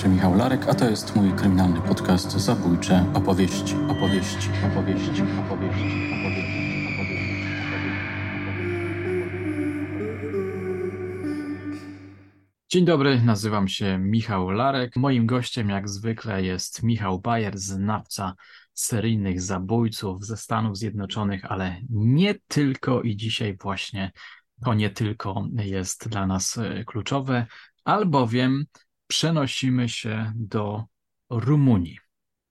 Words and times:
się 0.00 0.08
Michał 0.08 0.36
Larek, 0.36 0.68
a 0.68 0.74
to 0.74 0.90
jest 0.90 1.16
mój 1.16 1.32
kryminalny 1.32 1.80
podcast 1.80 2.32
Zabójcze 2.32 3.06
opowieści, 3.14 3.74
opowieści, 3.88 4.48
opowieści, 4.72 5.22
opowieści, 5.22 5.22
opowieści. 5.42 6.10
Dzień 12.68 12.84
dobry, 12.84 13.22
nazywam 13.22 13.68
się 13.68 13.98
Michał 13.98 14.50
Larek. 14.50 14.96
Moim 14.96 15.26
gościem 15.26 15.68
jak 15.68 15.88
zwykle 15.88 16.42
jest 16.42 16.82
Michał 16.82 17.20
Bajer, 17.20 17.58
znawca 17.58 18.34
seryjnych 18.74 19.40
zabójców 19.40 20.26
ze 20.26 20.36
Stanów 20.36 20.76
Zjednoczonych, 20.78 21.44
ale 21.44 21.80
nie 21.90 22.34
tylko 22.48 23.02
i 23.02 23.16
dzisiaj 23.16 23.56
właśnie 23.62 24.12
to 24.64 24.74
nie 24.74 24.90
tylko 24.90 25.46
jest 25.54 26.08
dla 26.08 26.26
nas 26.26 26.58
e, 26.58 26.84
kluczowe, 26.84 27.46
albowiem 27.84 28.64
przenosimy 29.10 29.88
się 29.88 30.32
do 30.36 30.84
Rumunii. 31.30 31.98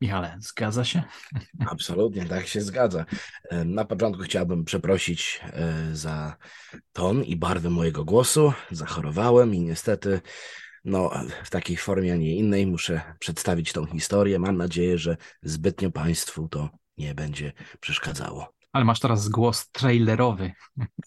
Michale, 0.01 0.37
zgadza 0.39 0.85
się? 0.85 1.03
Absolutnie, 1.71 2.25
tak 2.25 2.47
się 2.47 2.61
zgadza. 2.61 3.05
E, 3.49 3.65
na 3.65 3.85
początku 3.85 4.23
chciałbym 4.23 4.65
przeprosić 4.65 5.41
e, 5.43 5.95
za 5.95 6.37
ton 6.93 7.23
i 7.23 7.35
barwę 7.35 7.69
mojego 7.69 8.05
głosu. 8.05 8.53
Zachorowałem 8.71 9.55
i 9.55 9.59
niestety 9.59 10.21
no, 10.85 11.11
w 11.43 11.49
takiej 11.49 11.77
formie, 11.77 12.13
a 12.13 12.15
nie 12.15 12.35
innej 12.35 12.67
muszę 12.67 13.01
przedstawić 13.19 13.73
tą 13.73 13.85
historię. 13.85 14.39
Mam 14.39 14.57
nadzieję, 14.57 14.97
że 14.97 15.17
zbytnio 15.43 15.91
Państwu 15.91 16.47
to 16.47 16.69
nie 16.97 17.15
będzie 17.15 17.53
przeszkadzało. 17.79 18.58
Ale 18.73 18.85
masz 18.85 18.99
teraz 18.99 19.29
głos 19.29 19.71
trailerowy. 19.71 20.51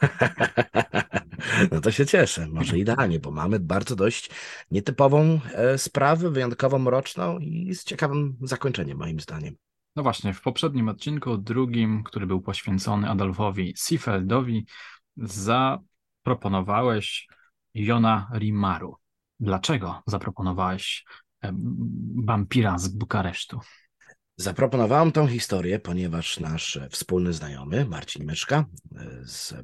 No 1.72 1.80
to 1.80 1.90
się 1.90 2.06
cieszę. 2.06 2.48
Może 2.48 2.78
idealnie, 2.78 3.20
bo 3.20 3.30
mamy 3.30 3.60
bardzo 3.60 3.96
dość 3.96 4.30
nietypową 4.70 5.40
e, 5.54 5.78
sprawę, 5.78 6.30
wyjątkowo 6.30 6.78
mroczną 6.78 7.38
i 7.38 7.74
z 7.74 7.84
ciekawym 7.84 8.36
zakończeniem, 8.42 8.98
moim 8.98 9.20
zdaniem. 9.20 9.56
No 9.96 10.02
właśnie, 10.02 10.34
w 10.34 10.40
poprzednim 10.40 10.88
odcinku, 10.88 11.38
drugim, 11.38 12.02
który 12.02 12.26
był 12.26 12.40
poświęcony 12.40 13.10
Adolfowi 13.10 13.74
Siefeldowi, 13.76 14.66
zaproponowałeś 15.16 17.28
Jona 17.74 18.30
Rimaru. 18.34 18.96
Dlaczego 19.40 20.02
zaproponowałeś 20.06 21.04
e, 21.44 21.52
wampira 22.24 22.78
z 22.78 22.88
Bukaresztu? 22.88 23.60
Zaproponowałem 24.42 25.12
tą 25.12 25.26
historię, 25.26 25.78
ponieważ 25.78 26.40
nasz 26.40 26.80
wspólny 26.90 27.32
znajomy 27.32 27.84
Marcin 27.84 28.24
Myczka 28.24 28.64
z 29.24 29.54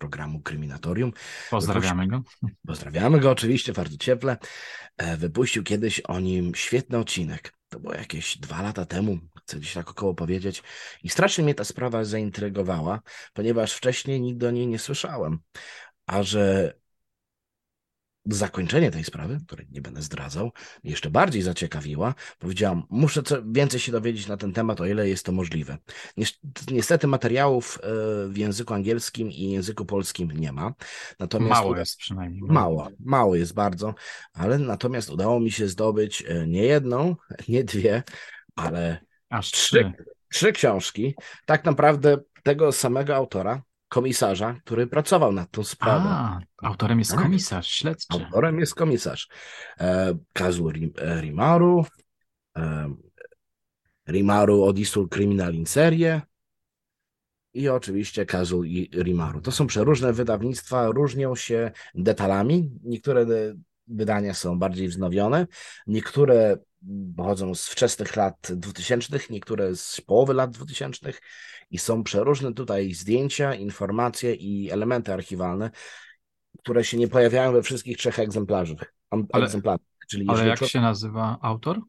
programu 0.00 0.40
Kryminatorium. 0.40 1.12
Pozdrawiamy 1.50 2.06
go. 2.06 2.22
Pozdrawiamy 2.66 3.20
go 3.20 3.30
oczywiście 3.30 3.72
bardzo 3.72 3.96
cieple. 3.96 4.36
E, 4.96 5.16
wypuścił 5.16 5.62
kiedyś 5.62 6.00
o 6.00 6.20
nim 6.20 6.54
świetny 6.54 6.98
odcinek. 6.98 7.52
To 7.68 7.80
było 7.80 7.94
jakieś 7.94 8.38
dwa 8.38 8.62
lata 8.62 8.86
temu, 8.86 9.18
chcę 9.42 9.56
gdzieś 9.56 9.72
tak 9.72 9.90
około 9.90 10.14
powiedzieć. 10.14 10.62
I 11.02 11.08
strasznie 11.08 11.44
mnie 11.44 11.54
ta 11.54 11.64
sprawa 11.64 12.04
zaintrygowała, 12.04 13.00
ponieważ 13.32 13.72
wcześniej 13.72 14.20
nigdy 14.20 14.48
o 14.48 14.50
niej 14.50 14.66
nie 14.66 14.78
słyszałem. 14.78 15.38
A 16.06 16.22
że 16.22 16.74
zakończenie 18.26 18.90
tej 18.90 19.04
sprawy, 19.04 19.38
której 19.46 19.66
nie 19.70 19.80
będę 19.80 20.02
zdradzał, 20.02 20.52
jeszcze 20.84 21.10
bardziej 21.10 21.42
zaciekawiła. 21.42 22.14
Powiedziałam, 22.38 22.82
muszę 22.90 23.22
więcej 23.52 23.80
się 23.80 23.92
dowiedzieć 23.92 24.26
na 24.26 24.36
ten 24.36 24.52
temat, 24.52 24.80
o 24.80 24.86
ile 24.86 25.08
jest 25.08 25.26
to 25.26 25.32
możliwe. 25.32 25.78
Niestety 26.70 27.06
materiałów 27.06 27.78
e, 27.82 27.88
w 28.28 28.36
języku 28.36 28.74
angielskim 28.74 29.30
i 29.30 29.50
języku 29.50 29.84
polskim 29.84 30.30
nie 30.30 30.52
ma. 30.52 30.74
Natomiast 31.18 31.62
mało 31.62 31.76
jest 31.76 31.96
przynajmniej. 31.96 32.42
Mało, 32.42 32.88
mało 33.00 33.36
jest 33.36 33.54
bardzo, 33.54 33.94
ale 34.32 34.58
natomiast 34.58 35.10
udało 35.10 35.40
mi 35.40 35.50
się 35.50 35.68
zdobyć 35.68 36.24
e, 36.28 36.46
nie 36.46 36.62
jedną, 36.62 37.16
nie 37.48 37.64
dwie, 37.64 38.02
ale 38.56 39.00
Aż 39.30 39.50
trzy, 39.50 39.92
trzy 40.28 40.52
książki. 40.52 41.14
Tak 41.46 41.64
naprawdę 41.64 42.18
tego 42.42 42.72
samego 42.72 43.16
autora, 43.16 43.62
komisarza, 43.90 44.60
który 44.64 44.86
pracował 44.86 45.32
nad 45.32 45.50
tą 45.50 45.64
sprawą. 45.64 46.08
A, 46.08 46.40
autorem 46.62 46.98
jest 46.98 47.10
tak. 47.10 47.22
komisarz 47.22 47.68
śledczy. 47.68 48.06
Autorem 48.08 48.60
jest 48.60 48.74
komisarz. 48.74 49.28
E, 49.80 50.14
Kazu 50.32 50.68
e, 50.68 51.20
Rimaru, 51.20 51.84
e, 52.56 52.94
Rimaru 54.08 54.64
Odisul 54.64 55.08
Criminal 55.08 55.54
in 55.54 55.66
Serie 55.66 56.22
i 57.54 57.68
oczywiście 57.68 58.26
Kazu 58.26 58.62
Rimaru. 58.94 59.40
To 59.40 59.52
są 59.52 59.66
przeróżne 59.66 60.12
wydawnictwa, 60.12 60.86
różnią 60.86 61.36
się 61.36 61.70
detalami. 61.94 62.70
Niektóre 62.84 63.26
wydania 63.86 64.34
są 64.34 64.58
bardziej 64.58 64.88
wznowione, 64.88 65.46
niektóre 65.86 66.58
pochodzą 67.16 67.54
z 67.54 67.68
wczesnych 67.68 68.16
lat 68.16 68.48
2000, 68.50 69.18
niektóre 69.30 69.76
z 69.76 70.00
połowy 70.00 70.34
lat 70.34 70.50
2000 70.50 71.12
i 71.70 71.78
są 71.78 72.02
przeróżne 72.04 72.54
tutaj 72.54 72.94
zdjęcia, 72.94 73.54
informacje 73.54 74.34
i 74.34 74.70
elementy 74.70 75.12
archiwalne, 75.12 75.70
które 76.58 76.84
się 76.84 76.96
nie 76.96 77.08
pojawiają 77.08 77.52
we 77.52 77.62
wszystkich 77.62 77.96
trzech 77.96 78.18
egzemplarzach. 78.18 78.94
Ale, 79.10 79.44
egzemplarzach. 79.44 79.86
Czyli 80.10 80.26
ale 80.28 80.46
jak 80.46 80.64
się 80.64 80.80
nazywa 80.80 81.38
autor? 81.42 81.80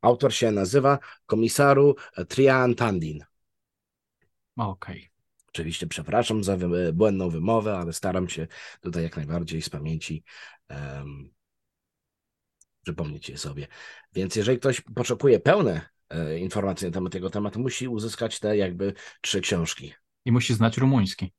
Autor 0.00 0.34
się 0.34 0.50
nazywa 0.50 0.98
komisaru 1.26 1.96
Trian 2.28 2.74
Tandin. 2.74 3.24
Okej. 4.56 4.96
Okay. 4.96 5.08
Oczywiście 5.48 5.86
przepraszam 5.86 6.44
za 6.44 6.56
błędną 6.92 7.30
wymowę, 7.30 7.78
ale 7.78 7.92
staram 7.92 8.28
się 8.28 8.46
tutaj 8.80 9.02
jak 9.02 9.16
najbardziej 9.16 9.62
z 9.62 9.70
pamięci 9.70 10.24
um, 10.70 11.30
przypomnieć 12.88 13.28
je 13.28 13.38
sobie. 13.38 13.66
Więc 14.12 14.36
jeżeli 14.36 14.58
ktoś 14.58 14.80
potrzebuje 14.80 15.40
pełne 15.40 15.88
e, 16.10 16.38
informacje 16.38 16.88
na 16.88 16.94
temat 16.94 17.12
tego 17.12 17.30
tematu, 17.30 17.60
musi 17.60 17.88
uzyskać 17.88 18.40
te 18.40 18.56
jakby 18.56 18.92
trzy 19.20 19.40
książki. 19.40 19.94
I 20.24 20.32
musi 20.32 20.54
znać 20.54 20.78
rumuński. 20.78 21.32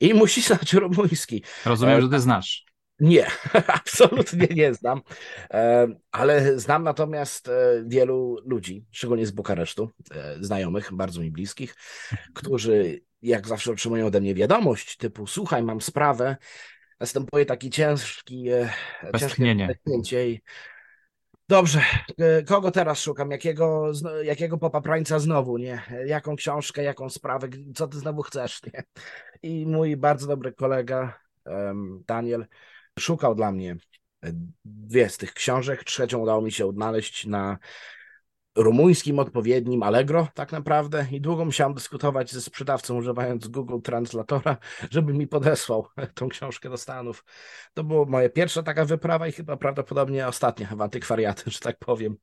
I 0.00 0.14
musi 0.14 0.42
znać 0.42 0.72
rumuński. 0.72 1.42
Rozumiem, 1.64 1.98
e, 1.98 2.02
że 2.02 2.08
ty 2.08 2.20
znasz. 2.20 2.66
Nie, 3.00 3.26
absolutnie 3.80 4.46
nie 4.46 4.74
znam, 4.74 5.00
e, 5.50 5.88
ale 6.10 6.58
znam 6.58 6.82
natomiast 6.82 7.50
wielu 7.84 8.38
ludzi, 8.44 8.86
szczególnie 8.90 9.26
z 9.26 9.30
Bukaresztu, 9.30 9.90
znajomych, 10.40 10.92
bardzo 10.92 11.20
mi 11.20 11.30
bliskich, 11.30 11.74
którzy 12.34 13.00
jak 13.22 13.48
zawsze 13.48 13.72
otrzymują 13.72 14.06
ode 14.06 14.20
mnie 14.20 14.34
wiadomość 14.34 14.96
typu 14.96 15.26
słuchaj, 15.26 15.62
mam 15.62 15.80
sprawę, 15.80 16.36
następuje 17.00 17.46
taki 17.46 17.70
ciężki, 17.70 18.44
ciężkie 19.18 20.30
i 20.30 20.40
Dobrze, 21.48 21.80
e, 22.18 22.42
kogo 22.42 22.70
teraz 22.70 23.00
szukam? 23.00 23.30
Jakiego, 23.30 23.92
jakiego 24.22 24.58
popaprańca 24.58 25.18
znowu, 25.18 25.58
nie? 25.58 25.82
Jaką 26.06 26.36
książkę, 26.36 26.82
jaką 26.82 27.10
sprawę, 27.10 27.48
co 27.74 27.88
ty 27.88 27.98
znowu 27.98 28.22
chcesz, 28.22 28.60
nie? 28.74 28.84
I 29.42 29.66
mój 29.66 29.96
bardzo 29.96 30.26
dobry 30.26 30.52
kolega 30.52 31.18
Daniel 32.06 32.46
szukał 32.98 33.34
dla 33.34 33.52
mnie 33.52 33.76
dwie 34.64 35.08
z 35.08 35.16
tych 35.16 35.34
książek. 35.34 35.84
Trzecią 35.84 36.18
udało 36.18 36.42
mi 36.42 36.52
się 36.52 36.66
odnaleźć 36.66 37.26
na 37.26 37.58
rumuńskim 38.56 39.18
odpowiednim 39.18 39.82
Allegro 39.82 40.28
tak 40.34 40.52
naprawdę 40.52 41.06
i 41.12 41.20
długo 41.20 41.44
musiałem 41.44 41.74
dyskutować 41.74 42.32
ze 42.32 42.40
sprzedawcą 42.40 42.96
używając 42.96 43.48
Google 43.48 43.80
Translatora, 43.80 44.56
żeby 44.90 45.14
mi 45.14 45.26
podesłał 45.26 45.88
tą 46.14 46.28
książkę 46.28 46.70
do 46.70 46.76
Stanów. 46.76 47.24
To 47.74 47.84
była 47.84 48.04
moja 48.04 48.28
pierwsza 48.28 48.62
taka 48.62 48.84
wyprawa 48.84 49.28
i 49.28 49.32
chyba 49.32 49.56
prawdopodobnie 49.56 50.26
ostatnia 50.26 50.66
w 50.76 50.80
antykwariaty, 50.80 51.50
że 51.50 51.58
tak 51.58 51.78
powiem, 51.78 52.16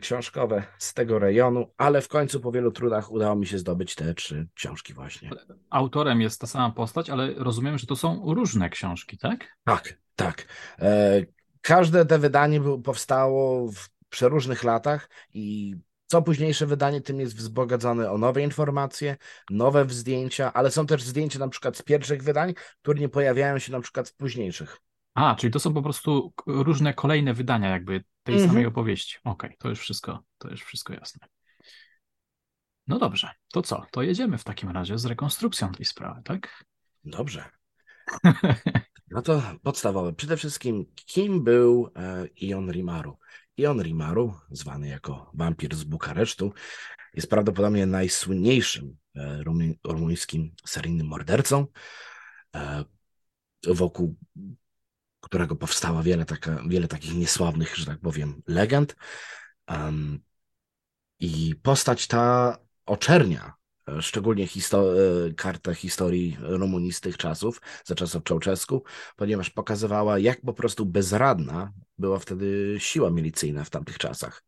książkowe 0.00 0.62
z 0.78 0.94
tego 0.94 1.18
rejonu, 1.18 1.72
ale 1.76 2.00
w 2.00 2.08
końcu 2.08 2.40
po 2.40 2.52
wielu 2.52 2.72
trudach 2.72 3.12
udało 3.12 3.36
mi 3.36 3.46
się 3.46 3.58
zdobyć 3.58 3.94
te 3.94 4.14
trzy 4.14 4.48
książki 4.54 4.94
właśnie. 4.94 5.30
Autorem 5.70 6.20
jest 6.20 6.40
ta 6.40 6.46
sama 6.46 6.70
postać, 6.70 7.10
ale 7.10 7.34
rozumiem, 7.34 7.78
że 7.78 7.86
to 7.86 7.96
są 7.96 8.34
różne 8.34 8.70
książki, 8.70 9.18
tak? 9.18 9.56
Tak, 9.64 9.98
tak. 10.16 10.46
E, 10.78 11.22
każde 11.60 12.06
te 12.06 12.18
wydanie 12.18 12.60
powstało 12.84 13.72
w 13.72 13.95
przeróżnych 14.08 14.64
latach 14.64 15.10
i 15.34 15.76
co 16.06 16.22
późniejsze 16.22 16.66
wydanie, 16.66 17.00
tym 17.00 17.20
jest 17.20 17.36
wzbogacone 17.36 18.10
o 18.10 18.18
nowe 18.18 18.42
informacje, 18.42 19.16
nowe 19.50 19.86
zdjęcia, 19.88 20.52
ale 20.52 20.70
są 20.70 20.86
też 20.86 21.02
zdjęcia 21.02 21.38
na 21.38 21.48
przykład 21.48 21.76
z 21.76 21.82
pierwszych 21.82 22.22
wydań, 22.22 22.54
które 22.82 23.00
nie 23.00 23.08
pojawiają 23.08 23.58
się 23.58 23.72
na 23.72 23.80
przykład 23.80 24.08
w 24.08 24.14
późniejszych. 24.14 24.80
A, 25.14 25.34
czyli 25.34 25.52
to 25.52 25.60
są 25.60 25.74
po 25.74 25.82
prostu 25.82 26.32
różne 26.46 26.94
kolejne 26.94 27.34
wydania 27.34 27.68
jakby 27.68 28.04
tej 28.22 28.36
-hmm. 28.36 28.46
samej 28.46 28.66
opowieści. 28.66 29.18
Okej, 29.24 29.50
okay, 29.50 29.56
to 29.58 29.68
już 29.68 29.80
wszystko, 29.80 30.22
to 30.38 30.50
już 30.50 30.62
wszystko 30.62 30.92
jasne. 30.92 31.26
No 32.86 32.98
dobrze, 32.98 33.30
to 33.52 33.62
co? 33.62 33.86
To 33.90 34.02
jedziemy 34.02 34.38
w 34.38 34.44
takim 34.44 34.70
razie 34.70 34.98
z 34.98 35.04
rekonstrukcją 35.04 35.72
tej 35.72 35.86
sprawy, 35.86 36.22
tak? 36.24 36.64
Dobrze. 37.04 37.44
No 39.10 39.22
to 39.22 39.42
podstawowe. 39.62 40.12
Przede 40.12 40.36
wszystkim, 40.36 40.86
kim 40.94 41.44
był 41.44 41.90
e, 41.96 42.26
Ion 42.26 42.70
Rimaru? 42.70 43.18
Ion 43.56 43.82
Rimaru, 43.82 44.34
zwany 44.50 44.88
jako 44.88 45.30
wampir 45.34 45.76
z 45.76 45.84
Bukaresztu, 45.84 46.52
jest 47.14 47.30
prawdopodobnie 47.30 47.86
najsłynniejszym 47.86 48.96
e, 49.16 49.42
rumuńskim 49.84 50.54
seryjnym 50.66 51.06
mordercą, 51.06 51.66
e, 52.54 52.84
wokół 53.66 54.16
którego 55.20 55.56
powstało 55.56 56.02
wiele, 56.02 56.24
taka, 56.24 56.62
wiele 56.68 56.88
takich 56.88 57.14
niesławnych, 57.14 57.76
że 57.76 57.86
tak 57.86 58.00
powiem, 58.00 58.42
legend. 58.46 58.96
I 61.18 61.54
postać 61.62 62.06
ta 62.06 62.58
oczernia 62.86 63.54
szczególnie 64.00 64.46
histo 64.46 64.94
kartę 65.36 65.74
historii 65.74 66.36
Rumunii 66.40 66.92
z 66.92 67.00
tych 67.00 67.16
czasów, 67.16 67.60
za 67.84 67.94
czasów 67.94 68.22
Czałczesku, 68.22 68.84
ponieważ 69.16 69.50
pokazywała, 69.50 70.18
jak 70.18 70.40
po 70.40 70.52
prostu 70.52 70.86
bezradna 70.86 71.72
była 71.98 72.18
wtedy 72.18 72.76
siła 72.78 73.10
milicyjna 73.10 73.64
w 73.64 73.70
tamtych 73.70 73.98
czasach. 73.98 74.42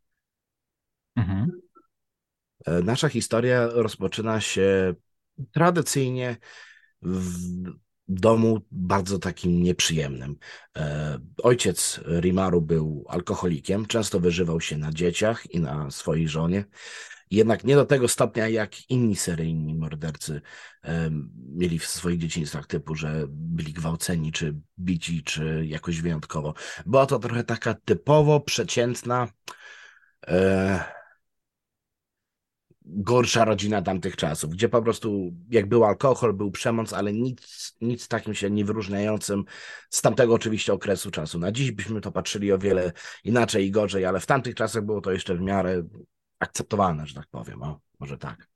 Mhm. 1.16 1.50
Nasza 2.84 3.08
historia 3.08 3.66
rozpoczyna 3.66 4.40
się 4.40 4.94
tradycyjnie 5.52 6.36
w 7.02 7.38
domu 8.08 8.60
bardzo 8.70 9.18
takim 9.18 9.62
nieprzyjemnym. 9.62 10.36
E, 10.76 11.18
ojciec 11.42 12.00
Rimaru 12.20 12.62
był 12.62 13.04
alkoholikiem, 13.08 13.86
często 13.86 14.20
wyżywał 14.20 14.60
się 14.60 14.76
na 14.76 14.92
dzieciach 14.92 15.50
i 15.50 15.60
na 15.60 15.90
swojej 15.90 16.28
żonie. 16.28 16.64
Jednak 17.30 17.64
nie 17.64 17.74
do 17.74 17.84
tego 17.84 18.08
stopnia, 18.08 18.48
jak 18.48 18.90
inni 18.90 19.16
seryjni 19.16 19.74
mordercy 19.74 20.40
mieli 21.54 21.78
w 21.78 21.86
swoich 21.86 22.18
dzieciństwach, 22.18 22.66
typu, 22.66 22.94
że 22.94 23.24
byli 23.28 23.72
gwałceni, 23.72 24.32
czy 24.32 24.54
bici, 24.78 25.22
czy 25.22 25.66
jakoś 25.66 26.00
wyjątkowo. 26.00 26.54
Była 26.86 27.06
to 27.06 27.18
trochę 27.18 27.44
taka 27.44 27.74
typowo 27.74 28.40
przeciętna, 28.40 29.28
e, 30.26 30.98
gorsza 32.90 33.44
rodzina 33.44 33.82
tamtych 33.82 34.16
czasów, 34.16 34.50
gdzie 34.50 34.68
po 34.68 34.82
prostu 34.82 35.32
jak 35.50 35.68
był 35.68 35.84
alkohol, 35.84 36.34
był 36.34 36.50
przemoc, 36.50 36.92
ale 36.92 37.12
nic, 37.12 37.76
nic 37.80 38.08
takim 38.08 38.34
się 38.34 38.50
nie 38.50 38.64
wyróżniającym 38.64 39.44
z 39.90 40.02
tamtego 40.02 40.34
oczywiście 40.34 40.72
okresu 40.72 41.10
czasu. 41.10 41.38
Na 41.38 41.52
dziś 41.52 41.70
byśmy 41.72 42.00
to 42.00 42.12
patrzyli 42.12 42.52
o 42.52 42.58
wiele 42.58 42.92
inaczej 43.24 43.66
i 43.66 43.70
gorzej, 43.70 44.04
ale 44.04 44.20
w 44.20 44.26
tamtych 44.26 44.54
czasach 44.54 44.84
było 44.84 45.00
to 45.00 45.12
jeszcze 45.12 45.34
w 45.34 45.40
miarę 45.40 45.82
akceptowalne, 46.38 47.06
że 47.06 47.14
tak 47.14 47.26
powiem. 47.30 47.62
O, 47.62 47.80
może 47.98 48.18
tak. 48.18 48.48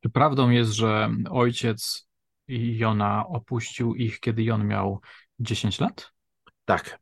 Czy 0.00 0.10
prawdą 0.10 0.50
jest, 0.50 0.72
że 0.72 1.10
ojciec 1.30 2.08
Jona 2.48 3.26
opuścił 3.28 3.94
ich, 3.94 4.20
kiedy 4.20 4.42
Jon 4.42 4.66
miał 4.66 5.00
10 5.38 5.80
lat? 5.80 6.12
Tak. 6.64 6.98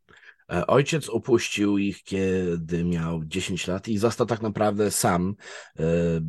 E, 0.53 0.67
ojciec 0.67 1.09
opuścił 1.09 1.79
ich, 1.79 2.03
kiedy 2.03 2.85
miał 2.85 3.25
10 3.25 3.67
lat 3.67 3.89
i 3.89 3.99
został 3.99 4.27
tak 4.27 4.43
naprawdę 4.43 4.91
sam 4.91 5.35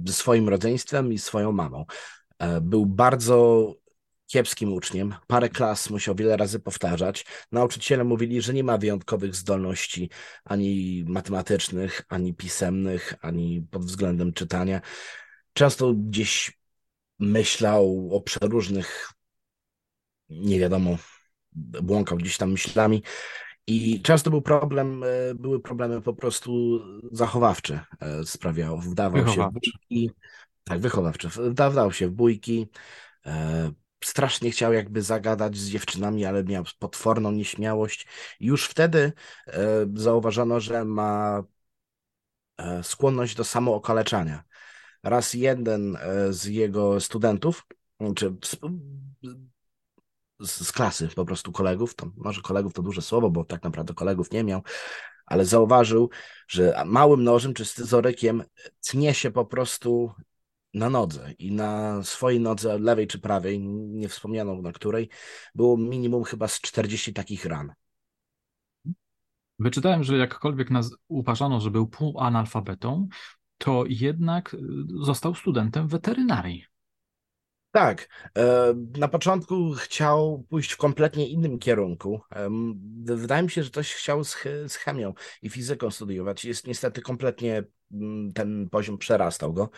ze 0.05 0.13
swoim 0.13 0.49
rodzeństwem 0.49 1.13
i 1.13 1.17
swoją 1.17 1.51
mamą. 1.51 1.85
E, 2.39 2.61
był 2.61 2.85
bardzo 2.85 3.73
kiepskim 4.27 4.73
uczniem. 4.73 5.15
Parę 5.27 5.49
klas 5.49 5.89
musiał 5.89 6.15
wiele 6.15 6.37
razy 6.37 6.59
powtarzać. 6.59 7.25
Nauczyciele 7.51 8.03
mówili, 8.03 8.41
że 8.41 8.53
nie 8.53 8.63
ma 8.63 8.77
wyjątkowych 8.77 9.35
zdolności 9.35 10.09
ani 10.45 11.03
matematycznych, 11.07 12.01
ani 12.09 12.33
pisemnych, 12.33 13.13
ani 13.21 13.67
pod 13.71 13.85
względem 13.85 14.33
czytania. 14.33 14.81
Często 15.53 15.93
gdzieś 15.93 16.59
myślał 17.19 18.09
o 18.11 18.21
przeróżnych, 18.21 19.09
nie 20.29 20.59
wiadomo, 20.59 20.97
błąkał 21.81 22.17
gdzieś 22.17 22.37
tam 22.37 22.51
myślami. 22.51 23.03
I 23.67 24.01
często 24.01 24.29
był 24.29 24.41
problem, 24.41 25.03
e, 25.03 25.35
były 25.35 25.59
problemy 25.59 26.01
po 26.01 26.13
prostu 26.13 26.81
zachowawcze 27.11 27.85
e, 27.99 28.25
sprawiał. 28.25 28.79
Wdawał 28.79 29.27
się 29.27 29.49
w 29.49 29.53
bójki. 29.53 30.11
Tak, 30.63 30.79
wychowawcze. 30.79 31.29
Wdawał 31.29 31.91
się 31.91 32.07
w 32.07 32.11
bójki. 32.11 32.67
Strasznie 34.03 34.51
chciał 34.51 34.73
jakby 34.73 35.01
zagadać 35.01 35.57
z 35.57 35.69
dziewczynami, 35.69 36.25
ale 36.25 36.43
miał 36.43 36.63
potworną 36.79 37.31
nieśmiałość. 37.31 38.07
Już 38.39 38.65
wtedy 38.65 39.13
e, 39.47 39.87
zauważono, 39.93 40.59
że 40.59 40.85
ma 40.85 41.43
e, 42.57 42.83
skłonność 42.83 43.35
do 43.35 43.43
samookaleczania. 43.43 44.43
Raz 45.03 45.33
jeden 45.33 45.95
e, 45.95 46.33
z 46.33 46.45
jego 46.45 47.01
studentów, 47.01 47.65
czy 48.15 48.35
z, 48.43 48.57
z, 50.39 50.71
klasy 50.71 51.07
po 51.15 51.25
prostu 51.25 51.51
kolegów, 51.51 51.95
to 51.95 52.11
może 52.17 52.41
kolegów 52.41 52.73
to 52.73 52.81
duże 52.81 53.01
słowo, 53.01 53.29
bo 53.29 53.45
tak 53.45 53.63
naprawdę 53.63 53.93
kolegów 53.93 54.31
nie 54.31 54.43
miał, 54.43 54.61
ale 55.25 55.45
zauważył, 55.45 56.09
że 56.47 56.83
małym 56.85 57.23
nożem 57.23 57.53
czy 57.53 57.65
scyzorykiem 57.65 58.43
tnie 58.89 59.13
się 59.13 59.31
po 59.31 59.45
prostu 59.45 60.11
na 60.77 60.89
nodze 60.89 61.31
i 61.39 61.51
na 61.51 62.03
swojej 62.03 62.39
nodze, 62.39 62.79
lewej 62.79 63.07
czy 63.07 63.19
prawej, 63.19 63.59
nie 63.59 64.09
wspomniano 64.09 64.61
na 64.61 64.71
której, 64.71 65.09
było 65.55 65.77
minimum 65.77 66.23
chyba 66.23 66.47
z 66.47 66.61
40 66.61 67.13
takich 67.13 67.45
ran. 67.45 67.73
Wyczytałem, 69.59 70.03
że 70.03 70.17
jakkolwiek 70.17 70.71
nas 70.71 70.95
uważano, 71.07 71.59
że 71.59 71.71
był 71.71 71.87
półanalfabetą, 71.87 73.07
to 73.57 73.83
jednak 73.87 74.53
y, 74.53 74.57
został 75.01 75.35
studentem 75.35 75.87
weterynarii. 75.87 76.65
Tak. 77.77 78.07
E, 78.37 78.73
na 78.97 79.07
początku 79.07 79.71
chciał 79.73 80.45
pójść 80.49 80.71
w 80.71 80.77
kompletnie 80.77 81.27
innym 81.27 81.59
kierunku. 81.59 82.21
Wydaje 83.03 83.43
mi 83.43 83.49
się, 83.49 83.63
że 83.63 83.69
coś 83.69 83.93
chciał 83.93 84.23
z, 84.23 84.37
z 84.67 84.75
chemią 84.75 85.13
i 85.41 85.49
fizyką 85.49 85.91
studiować. 85.91 86.45
Jest 86.45 86.67
niestety 86.67 87.01
kompletnie 87.01 87.63
mm, 87.91 88.33
ten 88.33 88.69
poziom 88.69 88.97
przerastał 88.97 89.53
go 89.53 89.69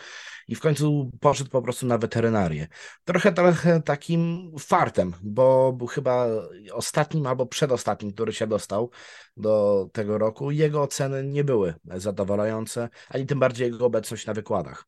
i 0.48 0.54
w 0.54 0.60
końcu 0.60 1.10
poszedł 1.20 1.50
po 1.50 1.62
prostu 1.62 1.86
na 1.86 1.98
weterynarię. 1.98 2.68
Trochę, 3.04 3.32
trochę 3.32 3.82
takim 3.82 4.52
fartem, 4.58 5.14
bo 5.22 5.72
był 5.72 5.86
chyba 5.86 6.26
ostatnim 6.72 7.26
albo 7.26 7.46
przedostatnim, 7.46 8.12
który 8.12 8.32
się 8.32 8.46
dostał 8.46 8.90
do 9.36 9.86
tego 9.92 10.18
roku. 10.18 10.50
Jego 10.50 10.82
oceny 10.82 11.24
nie 11.24 11.44
były 11.44 11.74
zadowalające, 11.84 12.88
ani 13.08 13.26
tym 13.26 13.38
bardziej 13.38 13.70
jego 13.70 13.86
obecność 13.86 14.26
na 14.26 14.34
wykładach. 14.34 14.86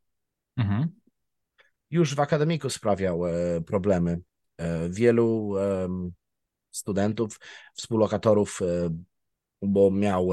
Mhm 0.57 1.02
już 1.93 2.15
w 2.15 2.21
akademiku 2.21 2.71
sprawiał 2.71 3.27
e, 3.27 3.61
problemy. 3.61 4.21
E, 4.59 4.89
wielu 4.89 5.55
studentów, 6.71 7.41
współlokatorów, 7.75 8.61
e, 8.63 8.91
bo 9.63 9.91
miał 9.91 10.31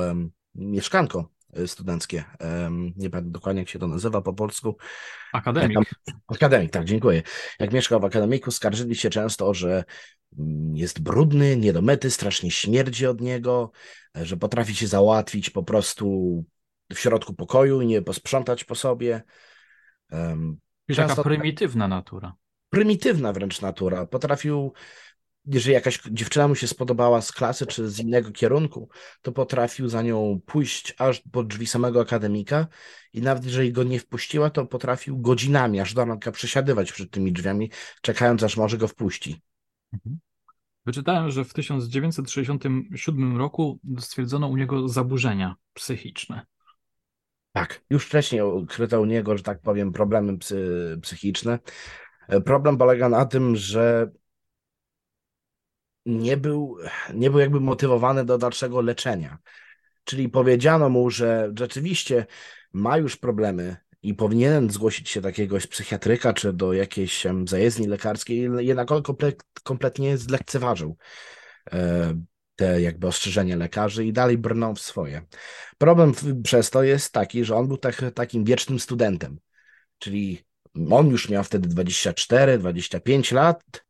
mieszkanko 0.56 1.29
studenckie. 1.67 2.23
Nie 2.95 3.09
pamiętam 3.09 3.31
dokładnie, 3.31 3.61
jak 3.61 3.69
się 3.69 3.79
to 3.79 3.88
nazywa 3.88 4.21
po 4.21 4.33
polsku. 4.33 4.77
Akademik. 5.33 5.77
Akademik, 6.27 6.71
tak, 6.71 6.85
dziękuję. 6.85 7.23
Jak 7.59 7.73
mieszkał 7.73 8.00
w 8.00 8.05
akademiku, 8.05 8.51
skarżyli 8.51 8.95
się 8.95 9.09
często, 9.09 9.53
że 9.53 9.83
mm, 10.39 10.75
jest 10.75 11.00
brudny, 11.00 11.57
niedomyty, 11.57 12.12
strasznie 12.12 12.51
śmierdzi 12.51 13.07
od 13.07 13.22
niego, 13.22 13.72
że 14.15 14.38
potrafi 14.38 14.75
się 14.75 14.88
załatwić 14.88 15.50
po 15.50 15.63
prostu 15.63 16.45
w 16.93 17.00
środku 17.00 17.34
pokoju 17.34 17.81
i 17.81 17.88
nie 17.88 18.01
posprzątać 18.01 18.63
po 18.63 18.75
sobie. 18.75 19.22
Czyli 20.96 21.08
taka 21.08 21.24
prymitywna 21.24 21.88
natura. 21.88 22.34
Prymitywna 22.69 23.34
wręcz 23.34 23.62
natura. 23.62 24.05
Potrafił, 24.05 24.74
jeżeli 25.46 25.74
jakaś 25.74 26.00
dziewczyna 26.12 26.48
mu 26.48 26.55
się 26.55 26.67
spodobała 26.67 27.22
z 27.22 27.31
klasy 27.31 27.65
czy 27.65 27.89
z 27.89 28.00
innego 28.00 28.31
kierunku, 28.31 28.89
to 29.22 29.31
potrafił 29.31 29.89
za 29.89 30.01
nią 30.01 30.39
pójść 30.46 30.93
aż 30.98 31.22
pod 31.31 31.48
drzwi 31.48 31.67
samego 31.67 32.01
akademika 32.01 32.67
i 33.13 33.22
nawet 33.22 33.46
jeżeli 33.46 33.72
go 33.72 33.84
nie 33.84 34.00
wpuściła, 34.00 34.50
to 34.50 34.65
potrafił 34.65 35.17
godzinami, 35.22 35.79
aż 35.79 35.93
do 35.93 36.05
ranka 36.05 36.31
przesiadywać 36.31 36.91
przed 36.91 37.12
tymi 37.12 37.34
drzwiami, 37.34 37.72
czekając 38.01 38.43
aż 38.43 38.58
może 38.58 38.77
go 38.77 38.88
wpuści. 38.88 39.41
Mhm. 39.93 40.19
Wyczytałem, 40.86 41.31
że 41.31 41.46
w 41.46 41.53
1967 41.53 43.38
roku 43.38 43.79
stwierdzono 44.00 44.48
u 44.48 44.58
niego 44.58 44.88
zaburzenia 44.88 45.55
psychiczne. 45.74 46.46
Tak, 47.60 47.82
już 47.89 48.06
wcześniej 48.06 48.42
ukryto 48.42 49.01
u 49.01 49.06
niego, 49.06 49.38
że 49.38 49.44
tak 49.44 49.62
powiem, 49.62 49.92
problemy 49.92 50.38
psy, 50.38 50.98
psychiczne. 51.01 51.60
E, 52.28 52.42
problem 52.42 52.78
polega 52.78 53.10
na 53.10 53.25
tym, 53.25 53.56
że 53.56 54.12
nie 56.06 56.38
był, 56.38 56.78
nie 57.13 57.30
był 57.30 57.39
jakby 57.39 57.60
motywowany 57.60 58.25
do 58.25 58.38
dalszego 58.38 58.82
leczenia. 58.82 59.38
Czyli 60.04 60.30
powiedziano 60.30 60.89
mu, 60.89 61.10
że 61.10 61.51
rzeczywiście 61.60 62.25
ma 62.74 62.98
już 62.98 63.18
problemy 63.18 63.78
i 64.01 64.13
powinien 64.13 64.70
zgłosić 64.70 65.10
się 65.10 65.22
do 65.22 65.30
jakiegoś 65.30 65.68
psychiatryka 65.68 66.34
czy 66.34 66.54
do 66.54 66.74
jakiejś 66.74 67.28
zajezdni 67.46 67.88
lekarskiej, 67.88 68.50
jednak 68.58 68.92
on 68.92 69.04
kompletnie 69.63 70.18
zlekceważył 70.18 70.98
e, 71.72 72.13
te 72.60 72.82
jakby 72.82 73.08
ostrzeżenia 73.08 73.56
lekarzy 73.56 74.06
i 74.06 74.13
dalej 74.13 74.38
brną 74.38 74.75
w 74.75 74.82
swoje. 74.82 75.22
Problem 75.78 76.13
przez 76.44 76.70
to 76.70 76.84
jest 76.84 77.13
taki, 77.13 77.46
że 77.46 77.56
on 77.56 77.68
był 77.68 77.78
tak, 77.78 78.01
takim 78.13 78.44
wiecznym 78.44 78.80
studentem, 78.80 79.39
czyli 80.00 80.44
on 80.92 81.10
już 81.10 81.30
miał 81.30 81.44
wtedy 81.44 81.70
24-25 81.70 83.34
lat, 83.34 83.86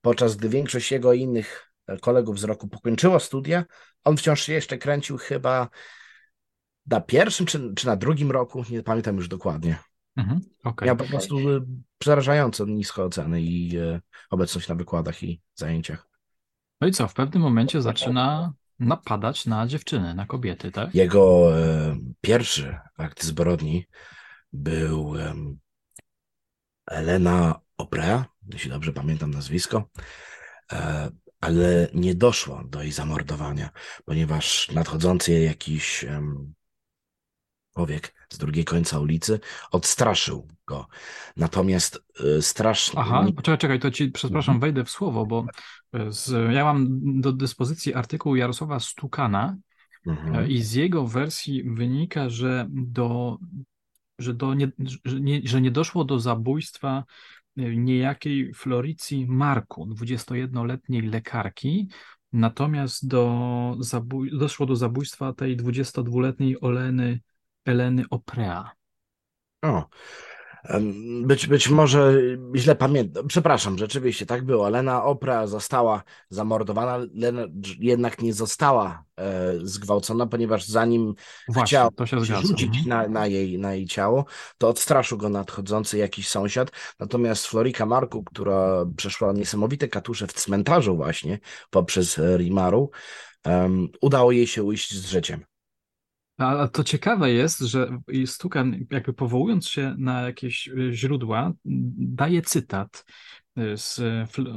podczas 0.00 0.36
gdy 0.36 0.48
większość 0.48 0.92
jego 0.92 1.12
innych 1.12 1.72
kolegów 2.00 2.40
z 2.40 2.44
roku 2.44 2.68
pokończyło 2.68 3.20
studia, 3.20 3.64
on 4.04 4.16
wciąż 4.16 4.42
się 4.42 4.52
jeszcze 4.52 4.78
kręcił 4.78 5.18
chyba 5.18 5.68
na 6.86 7.00
pierwszym 7.00 7.46
czy, 7.46 7.74
czy 7.74 7.86
na 7.86 7.96
drugim 7.96 8.30
roku, 8.30 8.64
nie 8.70 8.82
pamiętam 8.82 9.16
już 9.16 9.28
dokładnie. 9.28 9.78
Mhm, 10.16 10.40
okay. 10.64 10.86
Miał 10.86 10.96
po 10.96 11.04
prostu 11.04 11.36
przerażająco 11.98 12.66
niską 12.66 13.02
ocenę 13.02 13.40
i 13.40 13.76
e, 13.76 14.00
obecność 14.30 14.68
na 14.68 14.74
wykładach 14.74 15.22
i 15.22 15.40
zajęciach. 15.54 16.13
No 16.80 16.88
i 16.88 16.92
co, 16.92 17.08
w 17.08 17.14
pewnym 17.14 17.42
momencie 17.42 17.82
zaczyna 17.82 18.52
napadać 18.78 19.46
na 19.46 19.66
dziewczyny, 19.66 20.14
na 20.14 20.26
kobiety, 20.26 20.72
tak? 20.72 20.94
Jego 20.94 21.52
e, 21.58 21.96
pierwszy 22.20 22.78
akt 22.96 23.24
zbrodni 23.24 23.86
był 24.52 25.18
e, 25.18 25.34
Elena 26.86 27.60
Oprea, 27.76 28.24
jeśli 28.52 28.70
dobrze 28.70 28.92
pamiętam 28.92 29.30
nazwisko, 29.30 29.88
e, 30.72 31.10
ale 31.40 31.88
nie 31.94 32.14
doszło 32.14 32.62
do 32.64 32.82
jej 32.82 32.92
zamordowania, 32.92 33.70
ponieważ 34.04 34.70
nadchodzący 34.70 35.40
jakiś 35.40 36.04
człowiek 37.74 38.14
z 38.32 38.38
drugiej 38.38 38.64
końca 38.64 39.00
ulicy 39.00 39.40
odstraszył 39.70 40.48
go. 40.66 40.86
Natomiast 41.36 42.04
y, 42.20 42.42
strasznie. 42.42 43.00
Aha, 43.00 43.26
poczekaj, 43.36 43.58
czekaj, 43.58 43.80
to 43.80 43.90
ci, 43.90 44.10
przepraszam, 44.10 44.54
mhm. 44.54 44.60
wejdę 44.60 44.84
w 44.84 44.90
słowo, 44.90 45.26
bo 45.26 45.46
z, 46.08 46.54
ja 46.54 46.64
mam 46.64 46.86
do 47.20 47.32
dyspozycji 47.32 47.94
artykuł 47.94 48.36
Jarosława 48.36 48.80
Stukana 48.80 49.56
mhm. 50.06 50.44
Y, 50.44 50.48
i 50.48 50.62
z 50.62 50.72
jego 50.72 51.06
wersji 51.06 51.62
wynika, 51.62 52.28
że 52.28 52.66
do, 52.70 53.38
że, 54.18 54.34
do 54.34 54.54
nie, 54.54 54.72
że, 55.04 55.20
nie, 55.20 55.40
że 55.44 55.60
nie 55.60 55.70
doszło 55.70 56.04
do 56.04 56.20
zabójstwa 56.20 57.04
niejakiej 57.56 58.54
Floricji 58.54 59.26
Marku, 59.26 59.86
21-letniej 59.86 61.02
lekarki, 61.02 61.88
natomiast 62.32 63.08
do 63.08 63.76
zabój, 63.78 64.38
doszło 64.38 64.66
do 64.66 64.76
zabójstwa 64.76 65.32
tej 65.32 65.56
22-letniej 65.56 66.60
Oleny 66.60 67.20
Eleny 67.64 68.04
Oprea. 68.10 68.70
O, 69.62 69.88
być, 71.22 71.46
być 71.46 71.68
może 71.68 72.14
źle 72.56 72.74
pamiętam. 72.74 73.26
Przepraszam, 73.26 73.78
rzeczywiście 73.78 74.26
tak 74.26 74.44
było. 74.44 74.68
Lena 74.68 75.04
Opra 75.04 75.46
została 75.46 76.02
zamordowana, 76.30 76.98
Lena 77.14 77.42
jednak 77.80 78.22
nie 78.22 78.32
została 78.32 79.04
e, 79.16 79.52
zgwałcona, 79.62 80.26
ponieważ 80.26 80.64
zanim 80.64 81.14
Właśnie, 81.48 81.66
chciał 81.66 81.90
to 81.90 82.06
się 82.06 82.20
rzucić 82.24 82.68
mhm. 82.68 82.88
na, 82.88 83.08
na, 83.08 83.26
jej, 83.26 83.58
na 83.58 83.74
jej 83.74 83.86
ciało, 83.86 84.24
to 84.58 84.68
odstraszył 84.68 85.18
go 85.18 85.28
nadchodzący 85.28 85.98
jakiś 85.98 86.28
sąsiad. 86.28 86.70
Natomiast 86.98 87.46
Florika 87.46 87.86
Marku, 87.86 88.24
która 88.24 88.86
przeszła 88.96 89.32
niesamowite 89.32 89.88
katusze 89.88 90.26
w 90.26 90.32
cmentarzu 90.32 90.96
właśnie 90.96 91.38
poprzez 91.70 92.20
Rimaru, 92.36 92.90
um, 93.46 93.88
udało 94.00 94.32
jej 94.32 94.46
się 94.46 94.62
ujść 94.62 94.94
z 94.94 95.06
życiem. 95.06 95.44
A 96.38 96.68
to 96.68 96.84
ciekawe 96.84 97.30
jest, 97.30 97.60
że 97.60 97.98
Stukan, 98.26 98.86
jakby 98.90 99.12
powołując 99.12 99.68
się 99.68 99.94
na 99.98 100.20
jakieś 100.20 100.68
y, 100.68 100.92
źródła, 100.92 101.52
daje 101.64 102.42
cytat 102.42 103.04
y, 103.58 103.76
z, 103.76 104.00